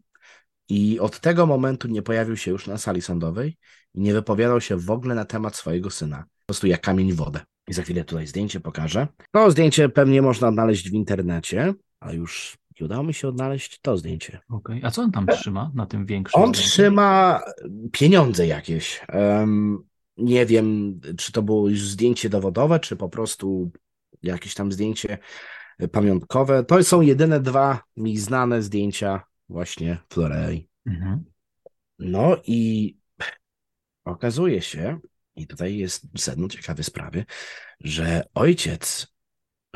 i 0.69 1.01
od 1.01 1.21
tego 1.21 1.47
momentu 1.47 1.89
nie 1.89 2.03
pojawił 2.03 2.37
się 2.37 2.51
już 2.51 2.67
na 2.67 2.79
sali 2.79 3.03
sądowej 3.03 3.57
i 3.95 4.01
nie 4.01 4.13
wypowiadał 4.13 4.61
się 4.61 4.77
w 4.77 4.91
ogóle 4.91 5.15
na 5.15 5.25
temat 5.25 5.57
swojego 5.57 5.91
syna. 5.91 6.25
Po 6.41 6.47
prostu 6.47 6.67
jak 6.67 6.81
kamień 6.81 7.13
w 7.13 7.17
wodę. 7.17 7.41
I 7.69 7.73
za 7.73 7.83
chwilę 7.83 8.05
tutaj 8.05 8.27
zdjęcie 8.27 8.61
pokażę. 8.61 9.07
To 9.33 9.51
zdjęcie 9.51 9.89
pewnie 9.89 10.23
można 10.23 10.49
odnaleźć 10.49 10.91
w 10.91 10.95
internecie, 10.95 11.75
a 12.01 12.13
już 12.13 12.59
udało 12.81 13.03
mi 13.03 13.15
się 13.15 13.29
odnaleźć 13.29 13.81
to 13.81 13.97
zdjęcie. 13.97 14.41
Okej, 14.49 14.77
okay. 14.77 14.89
a 14.89 14.91
co 14.91 15.03
on 15.03 15.13
tam 15.13 15.27
trzyma 15.27 15.71
na 15.75 15.87
tym 15.87 16.07
większym? 16.07 16.43
On 16.43 16.49
zdjęciu? 16.49 16.71
trzyma 16.71 17.41
pieniądze 17.93 18.47
jakieś. 18.47 19.01
Um, 19.13 19.85
nie 20.17 20.47
wiem, 20.47 21.01
czy 21.19 21.33
to 21.33 21.43
było 21.43 21.69
już 21.69 21.89
zdjęcie 21.89 22.29
dowodowe, 22.29 22.81
czy 22.81 22.97
po 22.97 23.09
prostu 23.09 23.71
jakieś 24.23 24.55
tam 24.55 24.73
zdjęcie 24.73 25.19
pamiątkowe. 25.93 26.65
To 26.65 26.85
są 26.85 27.01
jedyne 27.01 27.41
dwa 27.41 27.83
mi 27.97 28.19
znane 28.19 28.63
zdjęcia 28.63 29.23
właśnie 29.49 29.99
Florei. 30.09 30.69
Mhm. 30.87 31.25
No 31.99 32.37
i 32.45 32.97
okazuje 34.05 34.63
się, 34.63 34.99
i 35.37 35.47
tutaj 35.47 35.77
jest 35.77 36.07
sedno 36.19 36.49
ciekawej 36.49 36.85
sprawy, 36.85 37.25
że 37.81 38.23
ojciec 38.35 39.07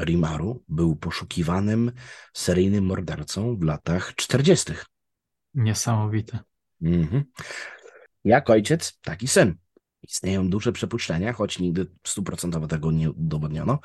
Rimaru 0.00 0.64
był 0.68 0.96
poszukiwanym 0.96 1.92
seryjnym 2.34 2.84
mordercą 2.84 3.56
w 3.56 3.62
latach 3.62 4.14
40. 4.14 4.72
Niesamowite. 5.54 6.38
Mhm. 6.82 7.24
Jak 8.24 8.50
ojciec, 8.50 8.98
taki 9.00 9.28
syn. 9.28 9.54
Istnieją 10.02 10.50
duże 10.50 10.72
przypuszczenia, 10.72 11.32
choć 11.32 11.58
nigdy 11.58 11.86
stuprocentowo 12.06 12.66
tego 12.66 12.92
nie 12.92 13.10
udowodniono, 13.10 13.78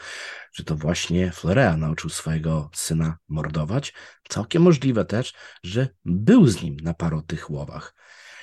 że 0.54 0.64
to 0.64 0.76
właśnie 0.76 1.32
Florea 1.32 1.78
nauczył 1.78 2.10
swojego 2.10 2.70
syna 2.74 3.18
mordować. 3.28 3.94
Całkiem 4.30 4.62
możliwe 4.62 5.06
też, 5.06 5.34
że 5.64 5.88
był 6.06 6.48
z 6.48 6.62
nim 6.62 6.76
na 6.76 6.94
paru 6.94 7.22
tych 7.22 7.50
łowach. 7.50 7.96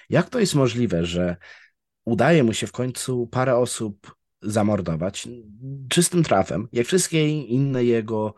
Jak 0.09 0.31
to 0.31 0.41
jest 0.41 0.55
możliwe, 0.55 1.05
że 1.07 1.37
udaje 2.05 2.45
mu 2.45 2.55
się 2.55 2.67
w 2.67 2.73
końcu 2.73 3.27
parę 3.27 3.57
osób 3.57 4.17
zamordować 4.43 5.29
czystym 5.89 6.23
trafem, 6.23 6.69
jak 6.73 6.87
wszystkie 6.87 7.29
inne 7.29 7.85
jego 7.85 8.35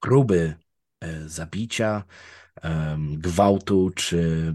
próby 0.00 0.54
e, 1.00 1.28
zabicia, 1.28 2.04
gwałtu 2.98 3.90
czy 3.94 4.54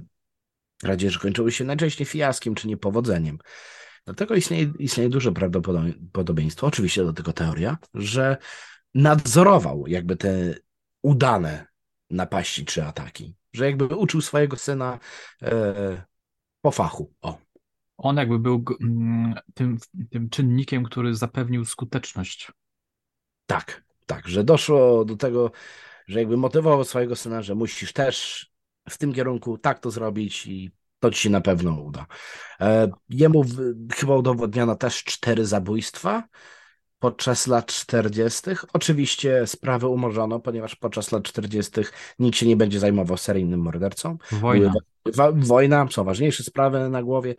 kradzieży 0.81 1.19
kończyły 1.19 1.51
się 1.51 1.63
najczęściej 1.63 2.07
fiaskiem 2.07 2.55
czy 2.55 2.67
niepowodzeniem. 2.67 3.38
Dlatego 4.05 4.35
istnieje, 4.35 4.73
istnieje 4.79 5.09
duże 5.09 5.31
prawdopodobieństwo, 5.31 6.67
oczywiście 6.67 7.03
do 7.03 7.13
tego 7.13 7.33
teoria, 7.33 7.77
że 7.93 8.38
nadzorował 8.93 9.88
jakby 9.88 10.15
te 10.15 10.55
udane 11.01 11.67
napaści 12.09 12.65
czy 12.65 12.83
ataki. 12.83 13.35
Że 13.53 13.65
jakby 13.65 13.85
uczył 13.85 14.21
swojego 14.21 14.57
syna 14.57 14.99
e, 15.41 16.03
po 16.61 16.71
fachu. 16.71 17.13
O. 17.21 17.37
On 17.97 18.17
jakby 18.17 18.39
był 18.39 18.65
mm, 18.81 19.35
tym, 19.53 19.77
tym 20.09 20.29
czynnikiem, 20.29 20.83
który 20.83 21.15
zapewnił 21.15 21.65
skuteczność. 21.65 22.51
Tak, 23.45 23.83
tak, 24.05 24.27
że 24.27 24.43
doszło 24.43 25.05
do 25.05 25.15
tego, 25.17 25.51
że 26.07 26.19
jakby 26.19 26.37
motywował 26.37 26.83
swojego 26.83 27.15
syna, 27.15 27.41
że 27.41 27.55
musisz 27.55 27.93
też 27.93 28.47
w 28.89 28.97
tym 28.97 29.13
kierunku 29.13 29.57
tak 29.57 29.79
to 29.79 29.91
zrobić 29.91 30.47
i 30.47 30.71
to 30.99 31.11
ci 31.11 31.21
się 31.21 31.29
na 31.29 31.41
pewno 31.41 31.81
uda. 31.81 32.05
E, 32.61 32.91
jemu 33.09 33.43
chyba 33.93 34.15
udowodniono 34.15 34.75
też 34.75 35.03
cztery 35.03 35.45
zabójstwa 35.45 36.23
podczas 36.99 37.47
lat 37.47 37.65
40. 37.65 38.41
Oczywiście 38.73 39.47
sprawę 39.47 39.88
umorzono, 39.88 40.39
ponieważ 40.39 40.75
podczas 40.75 41.12
lat 41.12 41.23
40. 41.23 41.71
nikt 42.19 42.38
się 42.38 42.47
nie 42.47 42.55
będzie 42.55 42.79
zajmował 42.79 43.17
seryjnym 43.17 43.59
mordercą. 43.59 44.17
Wojna. 44.31 44.73
Wojna, 45.35 45.88
są 45.91 46.03
ważniejsze 46.03 46.43
sprawy 46.43 46.89
na 46.89 47.03
głowie. 47.03 47.35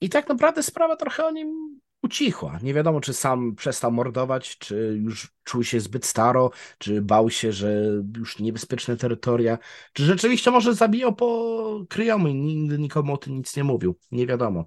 I 0.00 0.08
tak 0.08 0.28
naprawdę 0.28 0.62
sprawa 0.62 0.96
trochę 0.96 1.26
o 1.26 1.30
nim 1.30 1.80
ucichła. 2.02 2.58
Nie 2.62 2.74
wiadomo, 2.74 3.00
czy 3.00 3.12
sam 3.12 3.54
przestał 3.54 3.92
mordować, 3.92 4.58
czy 4.58 5.00
już 5.02 5.32
czuł 5.44 5.64
się 5.64 5.80
zbyt 5.80 6.06
staro, 6.06 6.50
czy 6.78 7.02
bał 7.02 7.30
się, 7.30 7.52
że 7.52 7.84
już 8.16 8.38
niebezpieczne 8.38 8.96
terytoria, 8.96 9.58
czy 9.92 10.04
rzeczywiście 10.04 10.50
może 10.50 10.74
zabijał 10.74 11.14
po 11.14 11.84
kryjomu 11.88 12.28
i 12.28 12.34
nigdy 12.34 12.78
nikomu 12.78 13.14
o 13.14 13.16
tym 13.16 13.36
nic 13.36 13.56
nie 13.56 13.64
mówił. 13.64 13.96
Nie 14.12 14.26
wiadomo. 14.26 14.64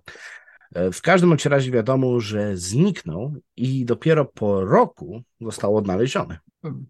E, 0.74 0.92
w 0.92 1.02
każdym 1.02 1.38
razie 1.46 1.72
wiadomo, 1.72 2.20
że 2.20 2.58
zniknął 2.58 3.34
i 3.56 3.86
dopiero 3.86 4.26
po 4.26 4.66
roku 4.66 5.22
został 5.42 5.78
odnaleziony. 5.78 6.38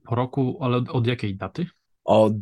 Po 0.04 0.16
roku, 0.16 0.58
ale 0.62 0.78
od 0.78 1.08
jakiej 1.08 1.36
daty? 1.36 1.66
Od 2.04 2.34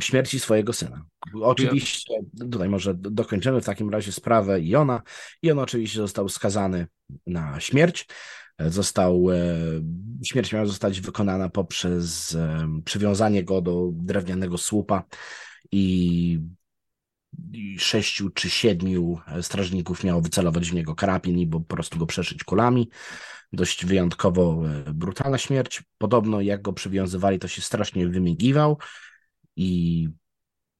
śmierci 0.00 0.40
swojego 0.40 0.72
syna. 0.72 1.04
Oczywiście, 1.42 2.14
tutaj 2.38 2.68
może 2.68 2.94
dokończymy 2.94 3.60
w 3.60 3.64
takim 3.64 3.90
razie 3.90 4.12
sprawę 4.12 4.60
Iona. 4.60 5.02
I 5.42 5.50
on 5.50 5.58
oczywiście 5.58 5.98
został 5.98 6.28
skazany 6.28 6.86
na 7.26 7.60
śmierć. 7.60 8.06
Został, 8.58 9.30
e, 9.30 9.56
śmierć 10.24 10.52
miała 10.52 10.66
zostać 10.66 11.00
wykonana 11.00 11.48
poprzez 11.48 12.36
przywiązanie 12.84 13.44
go 13.44 13.60
do 13.60 13.88
drewnianego 13.92 14.58
słupa 14.58 15.04
i 15.72 16.40
sześciu 17.78 18.30
czy 18.30 18.50
siedmiu 18.50 19.20
strażników 19.42 20.04
miało 20.04 20.20
wycelować 20.20 20.70
w 20.70 20.74
niego 20.74 20.94
karabin 20.94 21.38
i 21.38 21.46
po 21.46 21.60
prostu 21.60 21.98
go 21.98 22.06
przeszyć 22.06 22.44
kulami. 22.44 22.90
Dość 23.52 23.86
wyjątkowo 23.86 24.62
e, 24.68 24.92
brutalna 24.94 25.38
śmierć. 25.38 25.82
Podobno 25.98 26.40
jak 26.40 26.62
go 26.62 26.72
przywiązywali, 26.72 27.38
to 27.38 27.48
się 27.48 27.62
strasznie 27.62 28.08
wymigiwał 28.08 28.78
i 29.56 30.08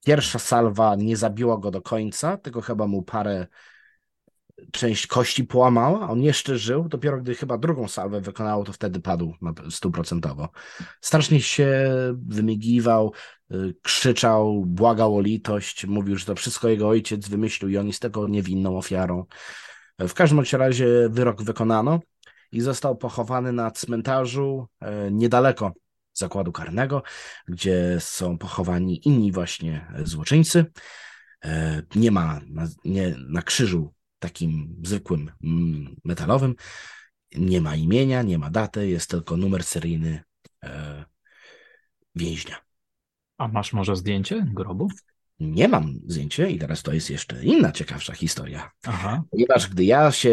pierwsza 0.04 0.38
salwa 0.38 0.96
nie 0.96 1.16
zabiła 1.16 1.58
go 1.58 1.70
do 1.70 1.82
końca, 1.82 2.36
tylko 2.36 2.60
chyba 2.60 2.86
mu 2.86 3.02
parę 3.02 3.46
część 4.70 5.06
kości 5.06 5.44
połamała, 5.44 6.10
on 6.10 6.22
jeszcze 6.22 6.58
żył, 6.58 6.88
dopiero 6.88 7.18
gdy 7.20 7.34
chyba 7.34 7.58
drugą 7.58 7.88
salwę 7.88 8.20
wykonało, 8.20 8.64
to 8.64 8.72
wtedy 8.72 9.00
padł 9.00 9.34
stuprocentowo. 9.70 10.48
Strasznie 11.00 11.40
się 11.40 11.90
wymigiwał, 12.14 13.12
krzyczał, 13.82 14.64
błagał 14.66 15.16
o 15.16 15.20
litość, 15.20 15.86
mówił, 15.86 16.16
że 16.16 16.24
to 16.24 16.34
wszystko 16.34 16.68
jego 16.68 16.88
ojciec 16.88 17.28
wymyślił 17.28 17.70
i 17.70 17.78
on 17.78 17.86
jest 17.86 18.02
tego 18.02 18.28
niewinną 18.28 18.78
ofiarą. 18.78 19.24
W 19.98 20.14
każdym 20.14 20.40
razie 20.52 21.08
wyrok 21.10 21.42
wykonano 21.42 22.00
i 22.52 22.60
został 22.60 22.96
pochowany 22.96 23.52
na 23.52 23.70
cmentarzu 23.70 24.68
e, 24.80 25.10
niedaleko 25.10 25.72
zakładu 26.14 26.52
karnego, 26.52 27.02
gdzie 27.48 27.96
są 28.00 28.38
pochowani 28.38 29.08
inni 29.08 29.32
właśnie 29.32 29.86
złoczyńcy. 30.04 30.64
E, 31.44 31.82
nie 31.94 32.10
ma 32.10 32.40
na, 32.46 32.68
nie, 32.84 33.14
na 33.28 33.42
krzyżu 33.42 33.94
takim 34.18 34.76
zwykłym 34.82 35.30
metalowym, 36.04 36.54
nie 37.34 37.60
ma 37.60 37.76
imienia, 37.76 38.22
nie 38.22 38.38
ma 38.38 38.50
daty, 38.50 38.88
jest 38.88 39.10
tylko 39.10 39.36
numer 39.36 39.64
seryjny 39.64 40.22
e, 40.64 41.04
więźnia. 42.14 42.71
A 43.42 43.48
masz 43.48 43.72
może 43.72 43.96
zdjęcie 43.96 44.46
grobu? 44.54 44.88
Nie 45.40 45.68
mam 45.68 45.94
zdjęcia 46.06 46.46
i 46.46 46.58
teraz 46.58 46.82
to 46.82 46.92
jest 46.92 47.10
jeszcze 47.10 47.44
inna 47.44 47.72
ciekawsza 47.72 48.14
historia. 48.14 48.70
Aha. 48.86 49.22
Ponieważ 49.30 49.68
gdy 49.68 49.84
ja 49.84 50.12
się 50.12 50.32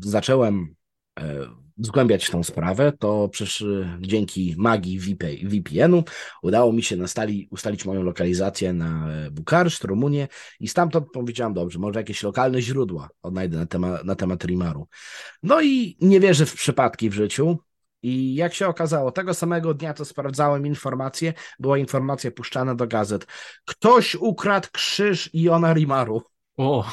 zacząłem 0.00 0.74
e, 1.20 1.46
zgłębiać 1.78 2.30
tą 2.30 2.42
sprawę, 2.42 2.92
to 2.98 3.28
przecież 3.28 3.62
e, 3.62 3.98
dzięki 4.00 4.54
magii 4.58 5.00
VPN-u 5.44 6.04
udało 6.42 6.72
mi 6.72 6.82
się 6.82 6.96
nastali, 6.96 7.48
ustalić 7.50 7.84
moją 7.84 8.02
lokalizację 8.02 8.72
na 8.72 9.08
e, 9.08 9.30
Bukareszt, 9.30 9.84
Rumunię 9.84 10.28
i 10.60 10.68
stamtąd 10.68 11.06
powiedziałem, 11.12 11.54
dobrze, 11.54 11.78
może 11.78 12.00
jakieś 12.00 12.22
lokalne 12.22 12.62
źródła 12.62 13.08
odnajdę 13.22 13.58
na, 13.58 13.66
tema, 13.66 13.98
na 14.04 14.14
temat 14.14 14.44
Rimaru. 14.44 14.88
No 15.42 15.62
i 15.62 15.96
nie 16.00 16.20
wierzę 16.20 16.46
w 16.46 16.54
przypadki 16.54 17.10
w 17.10 17.14
życiu, 17.14 17.58
i 18.06 18.34
jak 18.34 18.54
się 18.54 18.68
okazało, 18.68 19.12
tego 19.12 19.34
samego 19.34 19.74
dnia, 19.74 19.94
to 19.94 20.04
sprawdzałem 20.04 20.66
informację, 20.66 21.32
była 21.58 21.78
informacja 21.78 22.30
puszczana 22.30 22.74
do 22.74 22.86
gazet. 22.86 23.26
Ktoś 23.64 24.14
ukradł 24.14 24.68
krzyż 24.72 25.30
Iona 25.34 25.72
Rimaru. 25.72 26.22
O. 26.56 26.90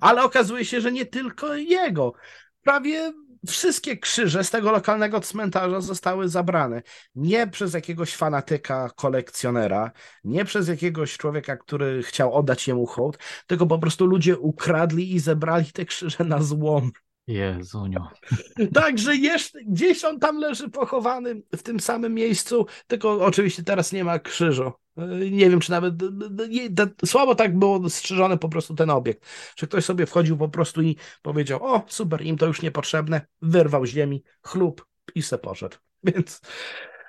Ale 0.00 0.22
okazuje 0.22 0.64
się, 0.64 0.80
że 0.80 0.92
nie 0.92 1.06
tylko 1.06 1.54
jego. 1.54 2.12
Prawie 2.62 3.12
wszystkie 3.46 3.96
krzyże 3.96 4.44
z 4.44 4.50
tego 4.50 4.72
lokalnego 4.72 5.20
cmentarza 5.20 5.80
zostały 5.80 6.28
zabrane. 6.28 6.82
Nie 7.14 7.46
przez 7.46 7.74
jakiegoś 7.74 8.16
fanatyka, 8.16 8.90
kolekcjonera, 8.96 9.90
nie 10.24 10.44
przez 10.44 10.68
jakiegoś 10.68 11.16
człowieka, 11.16 11.56
który 11.56 12.02
chciał 12.02 12.34
oddać 12.34 12.68
jemu 12.68 12.86
hołd, 12.86 13.18
tylko 13.46 13.66
po 13.66 13.78
prostu 13.78 14.06
ludzie 14.06 14.38
ukradli 14.38 15.14
i 15.14 15.20
zebrali 15.20 15.72
te 15.72 15.84
krzyże 15.84 16.24
na 16.24 16.42
złom. 16.42 16.90
Jezunio. 17.28 18.08
Także 18.74 19.16
jeszcze, 19.16 19.64
gdzieś 19.64 20.04
on 20.04 20.20
tam 20.20 20.38
leży 20.38 20.70
pochowany 20.70 21.42
w 21.56 21.62
tym 21.62 21.80
samym 21.80 22.14
miejscu, 22.14 22.66
tylko 22.86 23.24
oczywiście 23.24 23.64
teraz 23.64 23.92
nie 23.92 24.04
ma 24.04 24.18
krzyżu. 24.18 24.72
Nie 25.30 25.50
wiem, 25.50 25.60
czy 25.60 25.70
nawet 25.70 25.94
słabo 27.04 27.34
tak 27.34 27.58
było 27.58 27.90
strzeżony 27.90 28.38
po 28.38 28.48
prostu 28.48 28.74
ten 28.74 28.90
obiekt, 28.90 29.26
że 29.56 29.66
ktoś 29.66 29.84
sobie 29.84 30.06
wchodził 30.06 30.36
po 30.36 30.48
prostu 30.48 30.82
i 30.82 30.96
powiedział, 31.22 31.66
o 31.66 31.84
super, 31.88 32.22
im 32.22 32.38
to 32.38 32.46
już 32.46 32.62
niepotrzebne, 32.62 33.20
wyrwał 33.42 33.86
z 33.86 33.90
ziemi, 33.90 34.22
chlub 34.42 34.86
i 35.14 35.22
se 35.22 35.38
poszedł. 35.38 35.76
Więc 36.04 36.40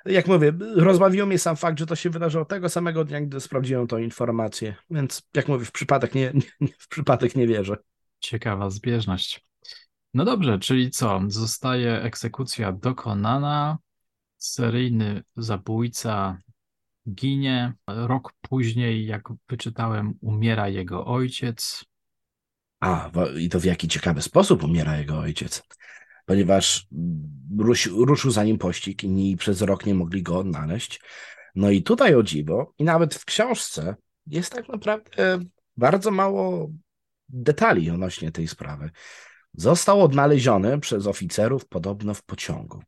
jak 0.04 0.26
mówię, 0.26 0.52
rozbawił 0.76 1.26
mnie 1.26 1.38
sam 1.38 1.56
fakt, 1.56 1.78
że 1.78 1.86
to 1.86 1.96
się 1.96 2.10
wydarzyło 2.10 2.44
tego 2.44 2.68
samego 2.68 3.04
dnia, 3.04 3.20
gdy 3.20 3.40
sprawdziłem 3.40 3.86
tą 3.86 3.98
informację. 3.98 4.74
Więc 4.90 5.22
jak 5.34 5.48
mówię, 5.48 5.64
w 5.64 5.72
przypadek 5.72 6.14
nie, 6.14 6.32
nie 6.60 6.68
w 6.78 6.88
przypadek 6.88 7.36
nie 7.36 7.46
wierzę. 7.46 7.76
Ciekawa 8.20 8.70
zbieżność. 8.70 9.49
No 10.14 10.24
dobrze, 10.24 10.58
czyli 10.58 10.90
co? 10.90 11.20
Zostaje 11.26 12.02
egzekucja 12.02 12.72
dokonana, 12.72 13.78
seryjny 14.36 15.22
zabójca 15.36 16.38
ginie. 17.14 17.72
Rok 17.86 18.32
później, 18.40 19.06
jak 19.06 19.28
wyczytałem, 19.48 20.14
umiera 20.20 20.68
jego 20.68 21.06
ojciec. 21.06 21.84
A, 22.80 23.10
i 23.38 23.48
to 23.48 23.60
w 23.60 23.64
jaki 23.64 23.88
ciekawy 23.88 24.22
sposób 24.22 24.64
umiera 24.64 24.98
jego 24.98 25.18
ojciec. 25.18 25.62
Ponieważ 26.26 26.86
ruszył 27.96 28.30
za 28.30 28.44
nim 28.44 28.58
pościg 28.58 29.04
i 29.04 29.36
przez 29.36 29.62
rok 29.62 29.86
nie 29.86 29.94
mogli 29.94 30.22
go 30.22 30.38
odnaleźć. 30.38 31.00
No 31.54 31.70
i 31.70 31.82
tutaj 31.82 32.14
o 32.14 32.22
dziwo, 32.22 32.74
i 32.78 32.84
nawet 32.84 33.14
w 33.14 33.24
książce 33.24 33.96
jest 34.26 34.52
tak 34.52 34.68
naprawdę 34.68 35.38
bardzo 35.76 36.10
mało 36.10 36.70
detali 37.28 37.90
odnośnie 37.90 38.32
tej 38.32 38.48
sprawy. 38.48 38.90
Został 39.54 40.02
odnaleziony 40.02 40.80
przez 40.80 41.06
oficerów 41.06 41.66
podobno 41.66 42.14
w 42.14 42.22
pociągu. 42.22 42.82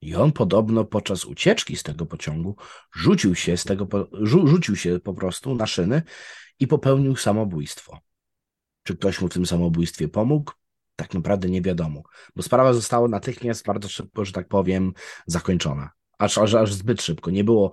I 0.00 0.14
on 0.14 0.32
podobno 0.32 0.84
podczas 0.84 1.24
ucieczki 1.24 1.76
z 1.76 1.82
tego 1.82 2.06
pociągu 2.06 2.56
rzucił 2.94 3.34
się, 3.34 3.56
z 3.56 3.64
tego, 3.64 3.88
rzu, 4.12 4.46
rzucił 4.46 4.76
się 4.76 5.00
po 5.00 5.14
prostu 5.14 5.54
na 5.54 5.66
szyny 5.66 6.02
i 6.58 6.66
popełnił 6.66 7.16
samobójstwo. 7.16 7.98
Czy 8.82 8.96
ktoś 8.96 9.20
mu 9.20 9.28
w 9.28 9.32
tym 9.32 9.46
samobójstwie 9.46 10.08
pomógł? 10.08 10.52
Tak 10.96 11.14
naprawdę 11.14 11.48
nie 11.48 11.62
wiadomo, 11.62 12.02
bo 12.36 12.42
sprawa 12.42 12.72
została 12.72 13.08
natychmiast 13.08 13.66
bardzo 13.66 13.88
szybko, 13.88 14.24
że 14.24 14.32
tak 14.32 14.48
powiem, 14.48 14.92
zakończona. 15.26 15.90
Aż, 16.18 16.38
aż, 16.38 16.54
aż 16.54 16.74
zbyt 16.74 17.02
szybko. 17.02 17.30
Nie 17.30 17.44
było 17.44 17.70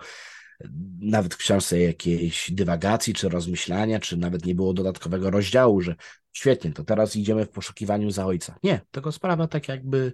nawet 0.99 1.33
w 1.33 1.37
książce 1.37 1.79
jakiejś 1.79 2.51
dywagacji, 2.51 3.13
czy 3.13 3.29
rozmyślania, 3.29 3.99
czy 3.99 4.17
nawet 4.17 4.45
nie 4.45 4.55
było 4.55 4.73
dodatkowego 4.73 5.29
rozdziału, 5.29 5.81
że 5.81 5.95
świetnie, 6.33 6.73
to 6.73 6.83
teraz 6.83 7.15
idziemy 7.15 7.45
w 7.45 7.49
poszukiwaniu 7.49 8.11
za 8.11 8.25
ojca. 8.25 8.55
Nie, 8.63 8.81
tylko 8.91 9.11
sprawa 9.11 9.47
tak 9.47 9.67
jakby 9.67 10.13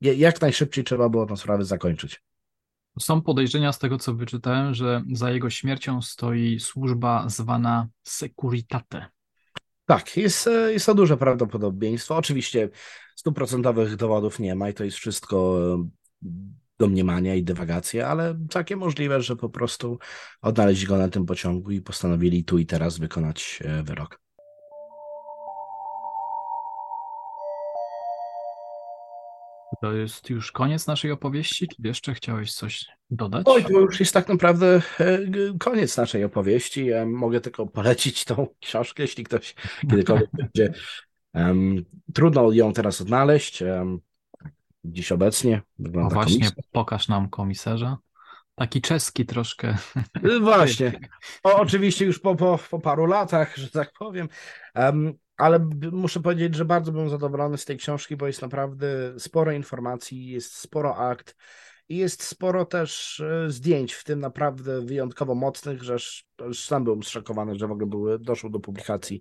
jak 0.00 0.40
najszybciej 0.40 0.84
trzeba 0.84 1.08
było 1.08 1.26
tę 1.26 1.36
sprawę 1.36 1.64
zakończyć. 1.64 2.22
Są 3.00 3.22
podejrzenia 3.22 3.72
z 3.72 3.78
tego, 3.78 3.98
co 3.98 4.14
wyczytałem, 4.14 4.74
że 4.74 5.02
za 5.12 5.30
jego 5.30 5.50
śmiercią 5.50 6.02
stoi 6.02 6.60
służba 6.60 7.28
zwana 7.28 7.88
Securitate. 8.02 9.06
Tak, 9.86 10.16
jest, 10.16 10.48
jest 10.68 10.86
to 10.86 10.94
duże 10.94 11.16
prawdopodobieństwo. 11.16 12.16
Oczywiście 12.16 12.68
stuprocentowych 13.16 13.96
dowodów 13.96 14.38
nie 14.38 14.54
ma 14.54 14.68
i 14.68 14.74
to 14.74 14.84
jest 14.84 14.96
wszystko 14.96 15.58
domniemania 16.78 17.34
i 17.34 17.42
dywagacje, 17.42 18.06
ale 18.06 18.38
takie 18.50 18.76
możliwe, 18.76 19.22
że 19.22 19.36
po 19.36 19.48
prostu 19.48 19.98
odnaleźli 20.40 20.86
go 20.86 20.98
na 20.98 21.08
tym 21.08 21.26
pociągu 21.26 21.70
i 21.70 21.80
postanowili 21.80 22.44
tu 22.44 22.58
i 22.58 22.66
teraz 22.66 22.98
wykonać 22.98 23.62
e, 23.64 23.82
wyrok. 23.82 24.25
To 29.80 29.92
jest 29.92 30.30
już 30.30 30.52
koniec 30.52 30.86
naszej 30.86 31.10
opowieści, 31.10 31.68
czy 31.68 31.76
jeszcze 31.84 32.14
chciałeś 32.14 32.52
coś 32.52 32.86
dodać? 33.10 33.46
Oj, 33.48 33.64
to 33.64 33.70
już 33.70 34.00
jest 34.00 34.14
tak 34.14 34.28
naprawdę 34.28 34.82
e, 35.00 35.18
koniec 35.58 35.96
naszej 35.96 36.24
opowieści. 36.24 36.86
Ja 36.86 37.06
mogę 37.06 37.40
tylko 37.40 37.66
polecić 37.66 38.24
tą 38.24 38.46
książkę, 38.62 39.02
jeśli 39.02 39.24
ktoś 39.24 39.54
kiedykolwiek 39.80 40.30
będzie. 40.42 40.72
Um, 41.34 41.84
trudno 42.14 42.52
ją 42.52 42.72
teraz 42.72 43.00
odnaleźć. 43.00 43.62
Um, 43.62 44.00
dziś 44.84 45.12
obecnie. 45.12 45.62
Wygląda 45.78 46.10
o 46.10 46.14
właśnie, 46.14 46.50
pokaż 46.72 47.08
nam 47.08 47.28
komisarza. 47.28 47.98
Taki 48.54 48.80
czeski 48.80 49.26
troszkę. 49.26 49.76
Właśnie. 50.40 50.92
O, 51.42 51.56
oczywiście 51.56 52.04
już 52.04 52.18
po, 52.18 52.34
po, 52.34 52.58
po 52.70 52.80
paru 52.80 53.06
latach, 53.06 53.56
że 53.56 53.70
tak 53.70 53.92
powiem. 53.98 54.28
Um, 54.74 55.14
ale 55.36 55.68
muszę 55.92 56.20
powiedzieć, 56.20 56.54
że 56.54 56.64
bardzo 56.64 56.92
byłem 56.92 57.10
zadowolony 57.10 57.58
z 57.58 57.64
tej 57.64 57.76
książki, 57.76 58.16
bo 58.16 58.26
jest 58.26 58.42
naprawdę 58.42 58.88
sporo 59.18 59.52
informacji, 59.52 60.28
jest 60.28 60.54
sporo 60.54 60.96
akt 60.96 61.36
i 61.88 61.96
jest 61.96 62.22
sporo 62.22 62.64
też 62.64 63.20
e, 63.20 63.50
zdjęć, 63.50 63.92
w 63.92 64.04
tym 64.04 64.20
naprawdę 64.20 64.80
wyjątkowo 64.80 65.34
mocnych, 65.34 65.82
że 65.82 65.96
sam 66.54 66.84
byłem 66.84 67.02
zszokowany, 67.02 67.58
że 67.58 67.66
w 67.66 67.70
ogóle 67.70 67.86
były, 67.86 68.18
doszło 68.18 68.50
do 68.50 68.60
publikacji 68.60 69.20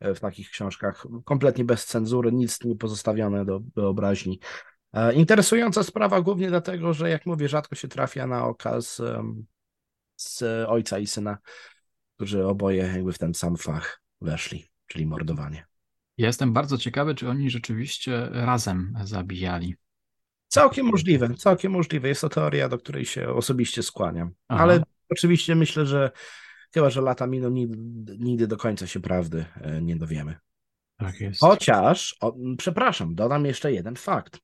e, 0.00 0.14
w 0.14 0.20
takich 0.20 0.50
książkach. 0.50 1.06
Kompletnie 1.24 1.64
bez 1.64 1.86
cenzury, 1.86 2.32
nic 2.32 2.64
nie 2.64 2.76
pozostawione 2.76 3.44
do 3.44 3.60
wyobraźni. 3.76 4.40
E, 4.92 5.14
interesująca 5.14 5.82
sprawa 5.82 6.20
głównie 6.20 6.48
dlatego, 6.48 6.92
że 6.92 7.10
jak 7.10 7.26
mówię, 7.26 7.48
rzadko 7.48 7.74
się 7.74 7.88
trafia 7.88 8.26
na 8.26 8.46
okaz 8.46 9.02
z 10.16 10.42
ojca 10.68 10.98
i 10.98 11.06
syna, 11.06 11.38
którzy 12.14 12.46
oboje 12.46 12.82
jakby 12.82 13.12
w 13.12 13.18
ten 13.18 13.34
sam 13.34 13.56
fach 13.56 14.00
weszli, 14.20 14.70
czyli 14.86 15.06
mordowanie. 15.06 15.66
jestem 16.18 16.52
bardzo 16.52 16.78
ciekawy, 16.78 17.14
czy 17.14 17.28
oni 17.28 17.50
rzeczywiście 17.50 18.28
razem 18.32 18.94
zabijali. 19.04 19.76
Całkiem 20.48 20.86
możliwe, 20.86 21.34
całkiem 21.34 21.72
możliwe. 21.72 22.08
Jest 22.08 22.20
to 22.20 22.28
teoria, 22.28 22.68
do 22.68 22.78
której 22.78 23.04
się 23.04 23.28
osobiście 23.28 23.82
skłaniam. 23.82 24.30
Aha. 24.48 24.62
Ale 24.62 24.82
oczywiście 25.10 25.54
myślę, 25.54 25.86
że 25.86 26.10
chyba, 26.74 26.90
że 26.90 27.00
lata 27.00 27.26
miną, 27.26 27.50
nigdy, 27.50 28.18
nigdy 28.18 28.46
do 28.46 28.56
końca 28.56 28.86
się 28.86 29.00
prawdy 29.00 29.44
e, 29.60 29.82
nie 29.82 29.96
dowiemy. 29.96 30.36
Tak 30.96 31.20
jest. 31.20 31.40
Chociaż, 31.40 32.16
o, 32.20 32.36
przepraszam, 32.58 33.14
dodam 33.14 33.46
jeszcze 33.46 33.72
jeden 33.72 33.96
fakt. 33.96 34.40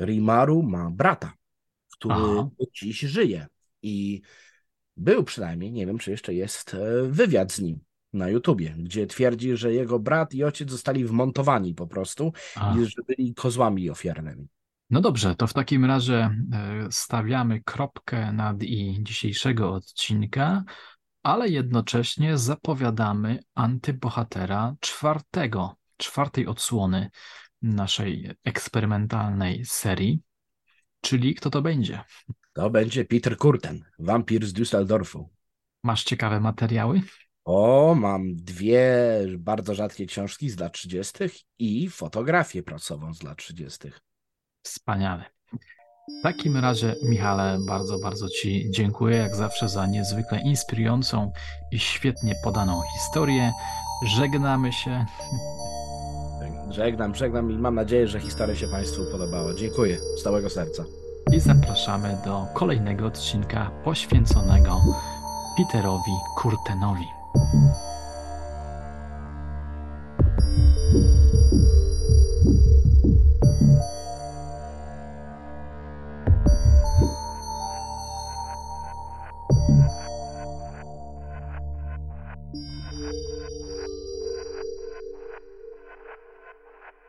Rimaru 0.00 0.62
ma 0.62 0.90
brata, 0.90 1.32
który 1.92 2.14
Aha. 2.14 2.48
dziś 2.72 3.00
żyje 3.00 3.46
i 3.82 4.22
był 4.96 5.24
przynajmniej, 5.24 5.72
nie 5.72 5.86
wiem 5.86 5.98
czy 5.98 6.10
jeszcze 6.10 6.34
jest, 6.34 6.74
e, 6.74 7.02
wywiad 7.08 7.52
z 7.52 7.60
nim. 7.60 7.80
Na 8.14 8.28
YouTubie, 8.28 8.74
gdzie 8.78 9.06
twierdzi, 9.06 9.56
że 9.56 9.72
jego 9.72 9.98
brat 9.98 10.34
i 10.34 10.44
ojciec 10.44 10.70
zostali 10.70 11.04
wmontowani 11.04 11.74
po 11.74 11.86
prostu 11.86 12.32
A, 12.54 12.76
i 12.76 12.84
że 12.84 13.02
byli 13.08 13.34
kozłami 13.34 13.90
ofiarnymi. 13.90 14.48
no 14.90 15.00
dobrze, 15.00 15.34
to 15.34 15.46
w 15.46 15.52
takim 15.52 15.84
razie 15.84 16.14
e, 16.14 16.86
stawiamy 16.90 17.62
kropkę 17.62 18.32
nad 18.32 18.62
i 18.62 18.98
dzisiejszego 19.02 19.72
odcinka, 19.72 20.64
ale 21.22 21.48
jednocześnie 21.48 22.38
zapowiadamy 22.38 23.38
antybohatera 23.54 24.74
czwartego, 24.80 25.76
czwartej 25.96 26.46
odsłony 26.46 27.10
naszej 27.62 28.30
eksperymentalnej 28.44 29.64
serii, 29.64 30.20
czyli 31.00 31.34
kto 31.34 31.50
to 31.50 31.62
będzie? 31.62 32.00
To 32.52 32.70
będzie 32.70 33.04
Peter 33.04 33.36
Kurten, 33.36 33.84
wampir 33.98 34.46
z 34.46 34.52
Düsseldorfu. 34.52 35.24
Masz 35.82 36.04
ciekawe 36.04 36.40
materiały? 36.40 37.02
O, 37.44 37.94
mam 37.94 38.36
dwie 38.36 38.86
bardzo 39.38 39.74
rzadkie 39.74 40.06
książki 40.06 40.50
z 40.50 40.58
lat 40.58 40.72
30. 40.72 41.12
i 41.58 41.88
fotografię 41.90 42.62
prasową 42.62 43.14
z 43.14 43.22
lat 43.22 43.38
30. 43.38 43.78
Wspaniale. 44.62 45.24
W 46.20 46.22
takim 46.22 46.56
razie, 46.56 46.94
Michale, 47.02 47.58
bardzo, 47.66 47.98
bardzo 47.98 48.28
Ci 48.28 48.70
dziękuję 48.70 49.16
jak 49.16 49.36
zawsze 49.36 49.68
za 49.68 49.86
niezwykle 49.86 50.40
inspirującą 50.40 51.32
i 51.72 51.78
świetnie 51.78 52.34
podaną 52.44 52.82
historię. 52.98 53.52
Żegnamy 54.06 54.72
się. 54.72 55.06
Żegnam, 56.70 57.14
żegnam 57.14 57.50
i 57.50 57.58
mam 57.58 57.74
nadzieję, 57.74 58.08
że 58.08 58.20
historia 58.20 58.56
się 58.56 58.68
Państwu 58.68 59.02
podobała. 59.12 59.54
Dziękuję 59.54 59.98
z 60.18 60.22
całego 60.22 60.50
serca. 60.50 60.84
i 61.32 61.40
zapraszamy 61.40 62.18
do 62.24 62.46
kolejnego 62.54 63.06
odcinka 63.06 63.70
poświęconego 63.84 64.80
Peterowi 65.56 66.12
Kurtenowi. 66.36 67.23
Thank 67.34 67.52
you. 67.54 68.03